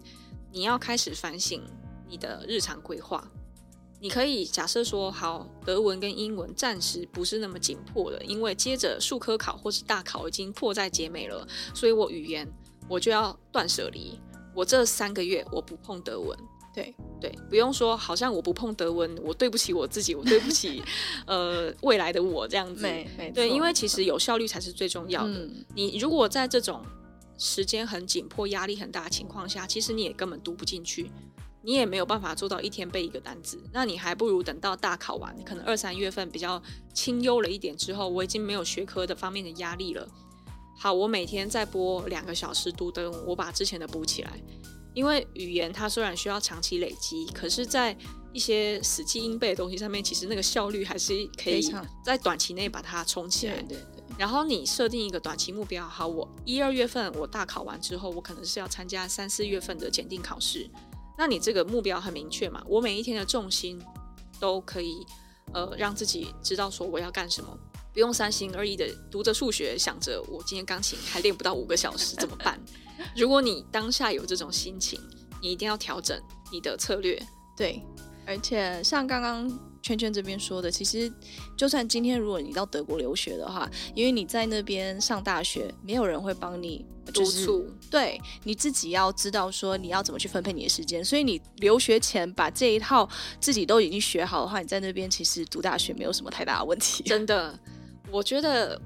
[0.51, 1.63] 你要开始反省
[2.09, 3.31] 你的日常规划。
[4.01, 12.51] 你可以假设说，好，德文跟英文暂时不是那么紧迫的，因为接着数科考或是大考已经迫在眉睫了，所以我语言
[12.89, 14.19] 我就要断舍离，
[14.55, 16.37] 我这三个月我不碰德文。
[16.75, 20.83] 对对，不用说，好像我不碰德文，我对不起我自己，我对不起
[21.27, 22.83] 呃未来的我这样子。
[22.83, 23.31] 没没。
[23.31, 25.35] 对，因为其实有效率才是最重要的。
[25.35, 25.65] 嗯。
[25.75, 26.83] 你如果在这种
[27.39, 31.11] 时间很紧迫、压力很大的情况下，其实你也根本读不进去，
[31.61, 33.63] 你也没有办法做到一天背一个单词。
[33.73, 36.63] 那你还不如等到大考完，可能二三月份比较
[36.95, 40.09] 清幽了一点之后，我已经没有学科的方面的压力了。
[40.79, 44.41] 好，我每天再播两个小时读灯，我把之前的补起来。
[44.95, 47.97] 因为语言它虽然需要长期累积，可是，在
[48.33, 51.63] 一些死记硬背的东西上面，其实那个效率还是可以
[52.05, 53.55] 在短期内把它冲起来。
[53.63, 54.03] 对对对。
[54.19, 60.71] 然后你设定一个短期目标，好，我一二月份我大考完之后，我可能是要参加三四月份的检定考试。
[61.17, 62.63] 那你这个目标很明确嘛？
[62.67, 63.83] 我每一天的重心
[64.39, 65.07] 都可以，
[65.53, 67.59] 呃，让自己知道说我要干什么，
[67.93, 72.59] 不用三心二意的读着数学，想着我今天钢琴还练不到五个小时怎么办？
[73.17, 75.01] 如果你当下有这种心情，
[75.41, 76.21] 你一定要调整
[76.51, 77.21] 你的策略。
[77.57, 77.83] 对，
[78.27, 79.51] 而且像刚刚。
[79.83, 81.13] 圈圈这边说的，其实
[81.57, 91.05] 就算今天如果你到德国留学的话，因为你在那边上大学，没有人会帮你督促，对，你自己要知道说你要怎么去分配你的时间。
[91.05, 93.09] 所以你留学前把这一套
[93.41, 97.03] 自己都已经学好的话，你在那边其实读大学没有什么太大的问题。
[97.03, 97.59] 真的，
[98.13, 98.81] 我觉得。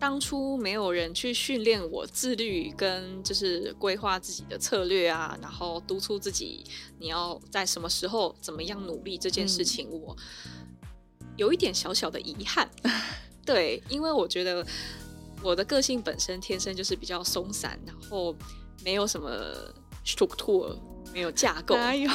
[0.00, 6.64] 当初没有人去训练我自律跟就是规划自己的策略啊，然后督促自己
[7.00, 10.16] 你要在什么时候怎么样努力这件事情，我
[11.36, 12.70] 有一点小小的遗憾。
[13.44, 14.64] 对，因为我觉得
[15.42, 18.32] 我的个性本身天生就是比较松散，然后
[18.84, 19.28] 没有什么
[20.06, 20.78] structure。
[21.12, 22.10] 没有架构，哪有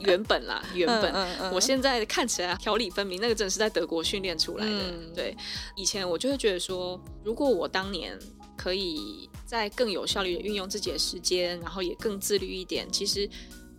[0.00, 1.12] 原本啦， 原本。
[1.12, 4.70] 嗯嗯嗯、我现在看起来条理分明，那个真的是在德国训练出来的。
[4.72, 5.36] 嗯、对，
[5.76, 8.18] 以前我就会觉得说，如果我当年
[8.56, 13.28] 可以在更有效率的运用自己的时间，然后也更自律一点，其实，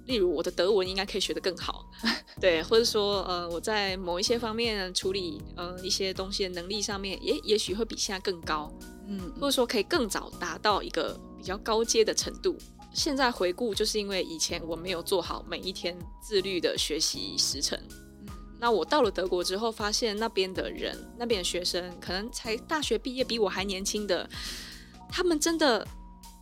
[0.05, 1.86] 例如我的德文应该可以学得更好，
[2.39, 8.72] 对，或者说呃，我在某一些方面处理呃一些东西的能力上面，也也许会比现在更高，
[9.07, 12.57] 嗯，或者说可以更早达到一个比较高阶的程度。
[13.00, 17.80] 现在回顾，就是因为以前我没有做好每一天自律的学习时程。
[18.20, 18.28] 嗯，
[18.60, 24.30] 那我到了德国之后，发现那边的人，那边的学生，可能才大学毕业，比我还年轻的，
[25.10, 25.88] 他们真的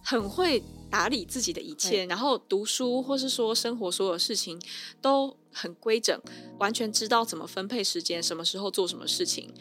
[0.03, 4.59] 很会打理自己的一切，然后读书或是说生活所有事情
[4.99, 6.19] 都很规整，
[6.57, 9.53] 完全知道怎么分配时间，什么时候做什么事情，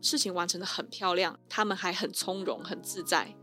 [0.00, 3.36] 事情完成的很漂亮，他们还很从容，很自在。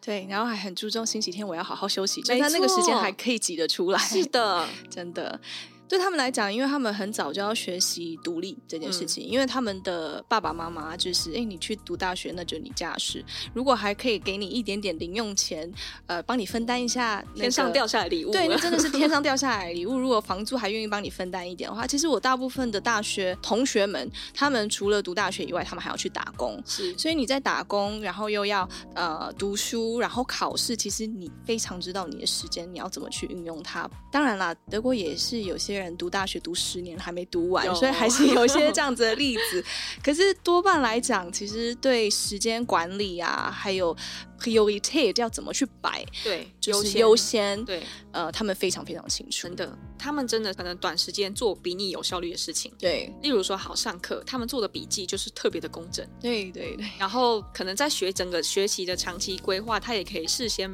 [0.00, 3.98] 对，然后还很注重星期天我要好好休息，就他那个时间还可以挤得出来。
[3.98, 5.40] 是的， 真的。
[5.88, 13.24] 对他们来讲，因为他们很早就要学习独立这件事情，嗯、因为他们的爸爸妈妈就是，哎，你去读大学那就你家事，
[13.54, 15.70] 如果还可以给你一点点零用钱，
[16.06, 19.98] 呃，帮你分担一下、那个、天上掉下来礼物，对，那真的是天上 掉下来礼物。
[19.98, 33.88] 如果房租还愿意帮你分担一点的话，其实我大部分的大学同学们，他们除了读大学以外，他们还要去打工，是，所以你在打工，然后又要呃读书，然后考试，其实你非常知道你的时间你要怎么去运用它。
[34.12, 39.64] 当然啦，德国也是有些人读大学读十年还没读完，所以还是有一些这样子的例子。
[40.02, 43.96] 可是多半来讲，其实对时间管理啊，还有
[44.40, 49.48] priority 要怎么去摆，对，就是优先，先，对，呃，他们非常非常清楚。
[49.48, 52.72] 真的，他们真的可能短时间做比你有效率的事情。
[52.78, 56.06] 对，例如说好上课，他们做的笔记就是特别的工整。
[56.20, 56.86] 对对对。
[56.98, 60.70] 然后可能在学整个学习的长期规划，他也可以事先。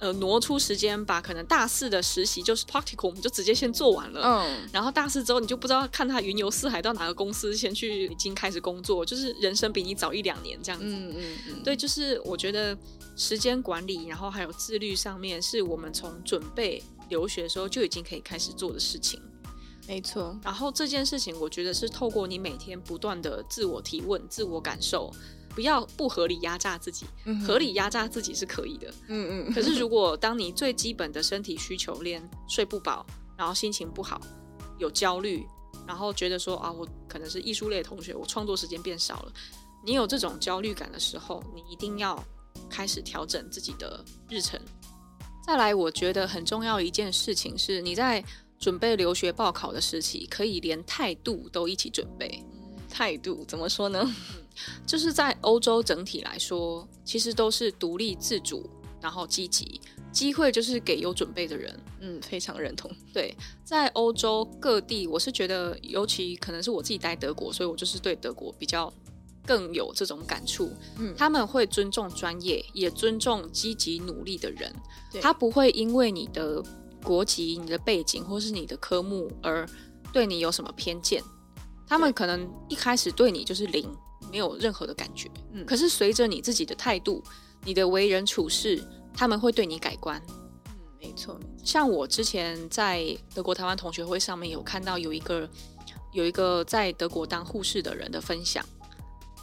[0.00, 4.20] 呃，挪出时间把可能大四的实习就是 practical，我们就直接先做完了。
[4.22, 10.86] 嗯，然后大四之后你就不知道看他云游四海到哪个公司先去已经开始工作，就是人生比你早一两年这样子。
[10.86, 12.76] 嗯嗯嗯，对，就是我觉得
[13.16, 19.22] 时间管理，然后还有自律上面，是我们从准备留学的时候就已经可以开始做的事情。
[19.86, 20.36] 没错。
[20.42, 25.12] 然后这件事情，我觉得是透过你每天不断的自我提问、自我感受。
[25.54, 28.92] 不要不合理压榨自己，嗯、合理压榨自己是可以的。
[29.08, 29.54] 嗯嗯。
[29.54, 34.20] 可是如果当你最基本的身体需求连睡不饱，然后心情不好，
[34.78, 35.46] 有焦虑，
[35.86, 39.32] 然后觉得说啊，我可能是艺术类的同学，我创作时间变少了。
[39.84, 42.22] 你有这种焦虑感的时候，你一定要
[42.70, 44.60] 开始调整自己的日程。
[45.46, 48.24] 再来，我觉得很重要一件事情是，你在
[48.58, 52.42] 准备留学报考的时期，可以连态度都一起准备。
[52.94, 54.14] 态度怎么说呢？
[54.86, 58.70] 就是在欧洲整体来说，其实都是独立自主，
[59.00, 59.80] 然后积极，
[60.12, 61.76] 机会就是给有准备的人。
[61.98, 62.88] 嗯，非常认同。
[63.12, 68.92] 对，在欧洲各地，我是觉得，尤其可能是我自己待德国，所以我就是对德国比较
[69.44, 70.70] 更有这种感触。
[70.98, 74.72] 嗯，他们会尊重专业，也尊重积极努力的人。
[75.20, 76.62] 他不会因为你的
[77.02, 79.68] 国籍、你的背景或是你的科目而
[80.12, 81.20] 对你有什么偏见。
[81.86, 83.88] 他们可能一开始对你就是零。
[84.30, 87.22] 没有任何的感觉，嗯，可是随着你自己的态度，
[87.62, 88.82] 你的为人处事，
[89.12, 91.38] 他们会对你改观，嗯，没错。
[91.62, 95.48] 像我之前在德国台湾同学会上面有看到有一个
[96.12, 98.64] 有一个在德国当护士的人的分享，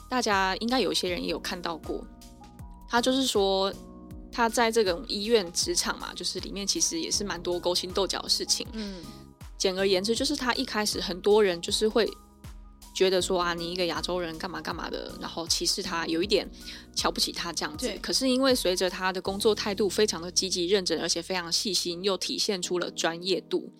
[0.10, 2.04] 大家应该有一些人也有看到过。
[2.89, 3.72] 他就是说
[4.30, 9.02] 他在这个医院职场嘛，就是里面其实也是蛮多勾心斗角的事情，嗯，
[9.58, 12.12] 简而言之就是他一开始很多人就是会。
[12.94, 16.50] 觉得说啊，你一个亚洲人干嘛干嘛的，然后歧视他，有一点
[16.94, 17.92] 瞧不起他这样子。
[18.02, 23.72] 可是因为随着他的工作态度非常的积极认真，而且非常细心，又体现出了专业度，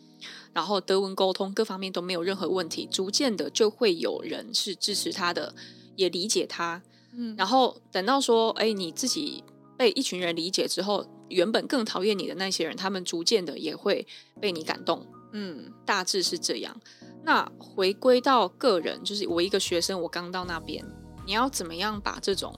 [0.54, 5.54] 然后德文沟通各方面都没有任何问题，逐渐的就会有人是支持他的，
[5.96, 6.82] 也理解他。
[7.14, 9.44] 嗯，然后等到说，哎，你自己
[9.78, 14.08] 被一群人理解之后，原本更讨厌你的那些人，他们逐渐的也会
[14.40, 15.06] 被你感动。
[15.34, 16.80] 嗯，大致是这样。
[17.24, 20.84] 那回归到个人，就是我一个学生，我刚到那边，
[21.26, 22.54] 你要怎么样把这种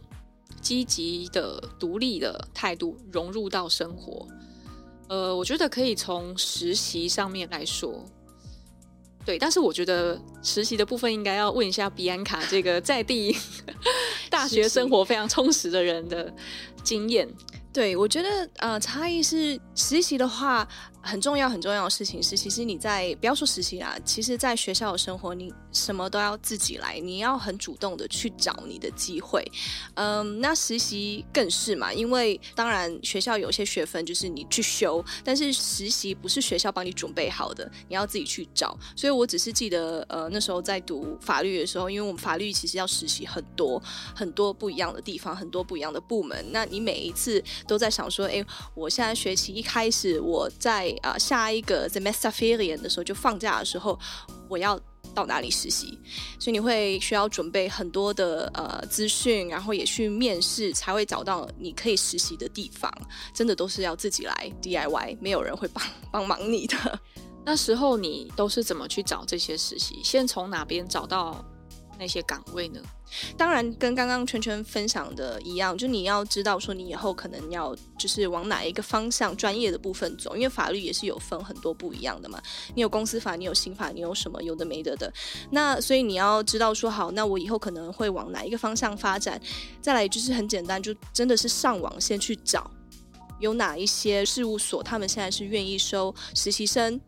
[0.61, 4.25] 积极的、独立的态度融入到生活？
[5.09, 8.05] 呃，我觉得可以从实习上面来说。
[9.25, 13.37] 对，但是我觉得实习的部分应该要问一下比安卡这个在地
[14.29, 16.33] 大学生活非常充实的人的
[16.83, 17.27] 经验。
[17.71, 20.67] 对，我觉得呃，差异是实习的话。
[21.03, 29.45] 很重要很重要的事情是，其实你在不要说实习啦，其实在学校的生活，你什么都要自己来，你要很主动的去找你的机会。
[29.95, 38.77] 嗯，那实习更是嘛，因为当然学校有些学分就是你去修，但是实习不是学校帮你准备好的，你要自己去找。
[38.95, 43.81] 所以我只是记得，呃，那时候在读法律的时候，因为我们法律其实要实习很多
[44.15, 46.45] 很多不一样的地方，很多不一样的部门。
[46.51, 48.41] 那你每一次都在想说，哎，
[48.73, 53.97] 我现在学期一开始我在啊，下一个 Semesterferien 的时候，就放假的时候，
[54.49, 54.79] 我要
[55.13, 55.99] 到哪里实习？
[56.39, 62.91] 所以你会需要准备很多的呃资讯，然后也去面试，才会找到你可以实习的地方。
[63.33, 66.99] 真的都是要自己来 DIY，没有人会帮帮忙你的。
[67.45, 69.99] 那时候你都是怎么去找这些实习？
[70.03, 71.43] 先从哪边找到
[71.99, 72.81] 那些岗位呢？
[73.37, 82.41] 当然，跟刚刚圈圈分享的一样，就你要知道说你以后可能要就是往哪一个方向专业的部分走，因为法律也是有分很多不一样的嘛。
[82.75, 85.11] 你有公司法，你有刑法，你有什么有的没的的。
[85.51, 89.39] 那所以你要知道说好，那我以后可能会往哪一个方向发展。
[89.81, 92.69] 再来就是很简单，就真的是上网先去找
[93.39, 96.99] 有哪一些事务所，他们现在是愿意收实习生。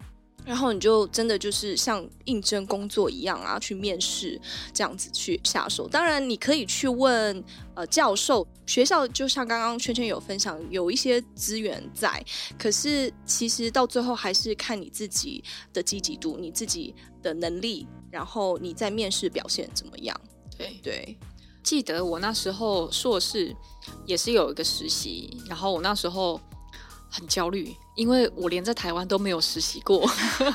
[0.46, 4.40] 然后你就真的就是像应征工作一样啊，去面试
[4.72, 5.88] 这样子去下手。
[5.88, 7.44] 当然，你可以去问
[7.74, 12.24] 呃教授，学校就像刚刚圈圈有分享，有一些资源在。
[12.60, 15.44] 可是其实到最后还是看你自己
[15.74, 16.94] 的积极度，你自己
[17.24, 20.16] 的能力，然后你在面试表现怎么样。
[20.56, 21.18] 对对，
[21.64, 23.56] 记得我那时候硕士
[24.06, 26.40] 也是有一个实习，然后我那时候。
[27.16, 30.06] 很焦虑，因为我连在台湾都没有实习过，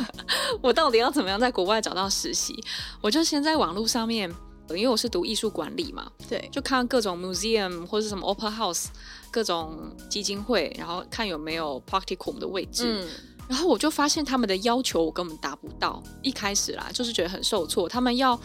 [0.60, 2.54] 我到底要怎么样在国外找到实习？
[3.00, 4.30] 我就先在网络上面，
[4.68, 8.86] 因为我是读艺术管理嘛，对，就看各种 museum 或者什么 opera house，
[9.30, 13.08] 各种基金会，然后看有没有 practicum 的位置，嗯，
[13.48, 18.38] 然后我就发现他们的要求我根本达不到，一开始啦，就是觉得很受挫，他们要。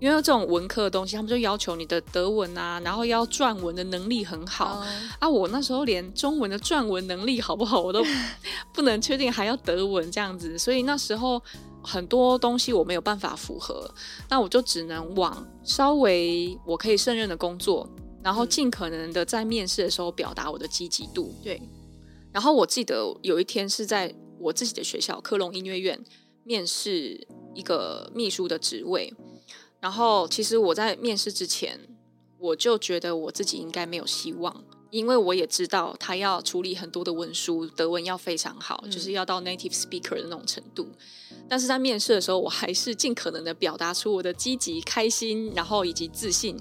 [0.00, 4.84] 因为这种文科的东西，他们就要求你的德文啊，然后要撰文的能力很好、oh.
[5.18, 5.28] 啊。
[5.28, 8.02] 我那时候连中文的撰文能力好不好，我都
[8.72, 11.40] 不能确定，还要德文这样子，所以那时候
[11.82, 13.92] 很多东西我没有办法符合，
[14.30, 17.86] 那我就只能往稍微我可以胜任的工作，
[18.22, 21.34] 然后尽可能的在面试的时候表达我的积极度。
[21.44, 21.60] 对。
[22.32, 26.02] 然后我记得有一天是在我自己的学校科隆音乐院
[26.44, 29.12] 面试一个秘书的职位。
[29.80, 31.80] 然后，其实我在面试之前，
[32.38, 40.86] 我就觉得我自己应该没有希望，因为我也知道他要处理很多的文书，德文要非常好，嗯、就是要到 native speaker 的那种程度。
[41.48, 46.56] 但是在面试的时候，我还是尽可能的表达出我的积极、开心，然后以及自信。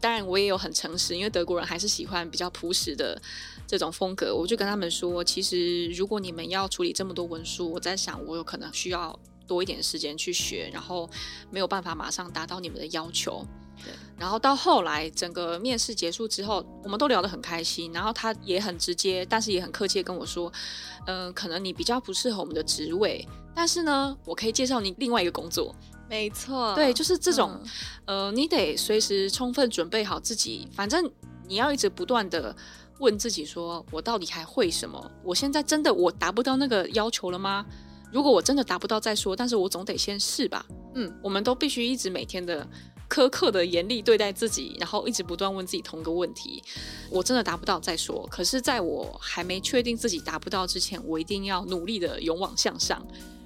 [0.00, 3.20] 当然，我也有很诚实，因为德国人还是喜欢比较朴实的
[3.66, 4.34] 这种风格。
[4.34, 9.18] 我就跟他们说，其实如果你们要处理这么多文书，我在想，我有可能需要。
[9.50, 11.10] 多一点时间去学，然后
[11.50, 13.44] 没有办法马上达到你们的要求。
[13.82, 20.52] 对，然后到后来整个面试结束之后，我们都聊得很开心，然后他也很直接，但是也很客气跟我说，
[21.06, 23.26] 嗯、呃，可能你比较不适合我们的职位，
[23.56, 25.74] 但是呢，我可以介绍你另外一个工作。
[26.08, 27.58] 没错，对，就是这种，
[28.04, 31.10] 嗯、呃，你得随时充分准备好自己，反正
[31.48, 32.54] 你要一直不断的
[32.98, 35.10] 问自己说，我到底还会什么？
[35.24, 37.66] 我现在真的我达不到那个要求了吗？
[38.12, 40.64] 如果我真的达不到再说，但是我总得先试吧。
[40.94, 42.66] 嗯，我们都必须一直每天的
[43.08, 46.62] 苛刻的严厉对待自己，然后一直不断问自己同一个问题。
[47.10, 53.00] 我真的达不到再说，可是在我还没确定自己达不到之前，我一定要努力的勇往向上。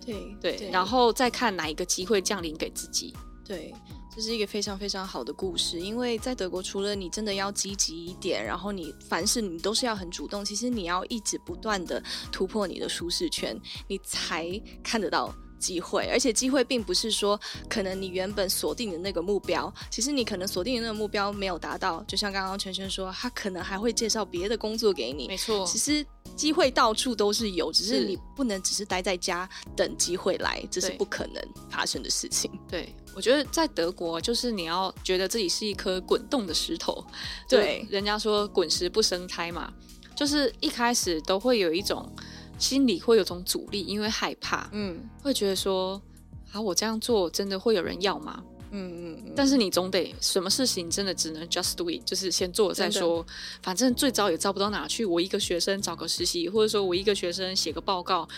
[0.04, 3.14] 对对，对，然后再看哪一个机会降临给自己。
[3.44, 3.74] 对。
[4.14, 12.00] 这是一个非常非常好的故事，因为在德国，除了你真的要积极一点，然后你凡事你都是要很主动，其实你要一直不断的
[12.30, 14.48] 突破你的舒适圈，你才
[14.84, 17.38] 看得到机会，而且机会并不是说
[17.68, 25.26] 可能你原本锁定的那个目标，其实你可能锁定的那个目标没有达到，就像刚刚圈圈说，他可能还会介绍别的工作给你。
[25.26, 26.06] 没错，其实
[26.36, 32.50] 机会到处都是有，只是你不能只是待在家等机会来，这是不可能发生的事情。
[32.68, 37.04] 对，我觉得在德国，就是你要觉得自己是一颗滚动的石头。
[37.48, 39.72] 对，人家说滚石不生胎嘛，
[40.16, 42.10] 就是一开始都会有一种。
[42.56, 46.00] 心里会有种阻力，因为害怕，嗯，会觉得说，
[46.52, 48.40] 啊，我这样做真的会有人要吗？
[48.74, 49.32] 嗯嗯嗯。
[49.34, 53.24] 但是你总得什么事情真的只能 just do it，就是先做了再说，
[53.62, 55.04] 反正最糟也招不到哪去。
[55.04, 58.28] 我一个学生找个实习，或者说我一个学生写个报告。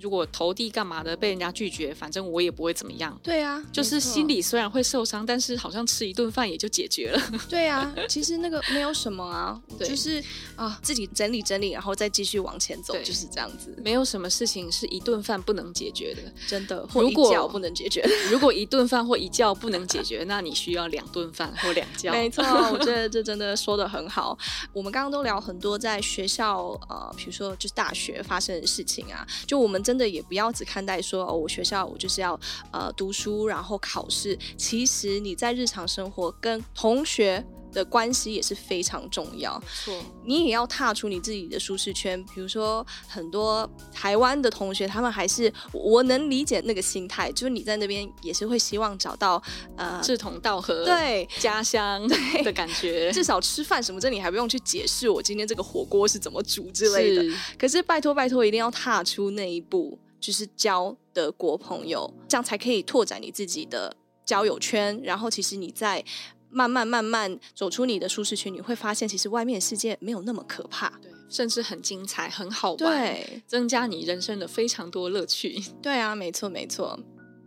[0.00, 3.18] 如果投递干嘛的被人家拒绝，反正我也不会怎么样。
[3.22, 7.20] 对啊，就是心里虽然会受伤，但是好像吃一顿饭也就解决了。
[7.48, 10.22] 对啊，其实那个没有什么啊， 就是
[10.54, 13.74] 啊自己整理整理，然后再继续往前走，就是这样子。
[13.82, 16.86] 没有什么事情是一顿饭不能解决的，真的。
[16.88, 18.06] 或一觉不能解决。
[18.30, 22.10] 如果一顿饭或一觉不能解决，那你需要两顿饭或两觉。
[22.10, 24.36] 没错，我觉得这真的说的很好。
[24.74, 29.82] 我们刚刚都聊很多在学校呃，比如说就是大学发生的事情啊，就我们。
[29.86, 32.38] 真的也不要只看待说哦，我学校我就是要
[32.72, 34.36] 呃读书，然后考试。
[34.56, 39.62] 其实你在日常生活跟同学的关系也是非常重要。
[39.84, 42.24] 错，你也要踏出你自己的舒适圈。
[42.34, 49.42] 比如说，很多台湾的同学，他们还是我能理解那个心态，就是你在那边也是会希望找到
[49.76, 52.08] 呃志同道合、对家乡
[52.42, 53.12] 的感觉。
[53.12, 57.22] 至少吃饭什么，这你还不用去解释我今天这个火锅是怎么煮之类的。
[57.22, 64.98] 是可是拜托拜托，一定要踏出那一步，就是交德国朋友，这样才可以拓展你自己的交友圈。
[65.04, 66.02] 然后，其实你在。
[66.50, 75.62] 慢慢慢慢走出你的舒适区，你会发现其实外面的世界没有那么可怕，对，甚至很精彩，很好玩，对，增加你人生的非常多乐趣。
[75.82, 76.98] 对啊，没错没错。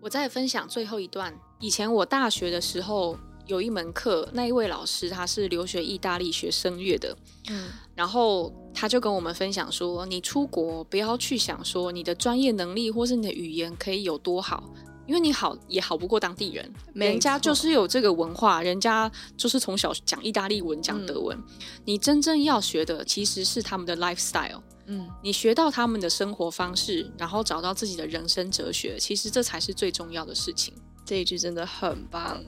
[0.01, 7.17] 我再分享最后一段，以前我大学的时候有一门课，那一位老师他是留学意大利学声乐的，
[7.49, 14.63] 嗯，然后他就跟我们分享说，你出国不要去想说你的专业能力或是你的语言可以有多好。
[15.09, 21.35] 因为你好也好不过当地人，人家就是有这个文化，人家就是从小讲意大利文、讲德文。
[21.35, 21.43] 嗯、
[21.83, 30.75] 你真正要学的其实是他们的 lifestyle，嗯，你学到他们的生活方式，然后找到自己的人生哲学，其实这才是最重要的事情。
[31.03, 32.39] 这一句真的很棒。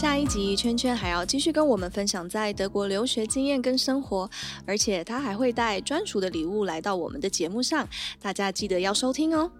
[0.00, 4.30] 下一集圈圈还要继续跟我们分享在德国留学经验跟生活，
[4.64, 7.86] 而且他还会带专属的礼物来到我们的节目上，
[8.18, 9.52] 大家记得要收听哦。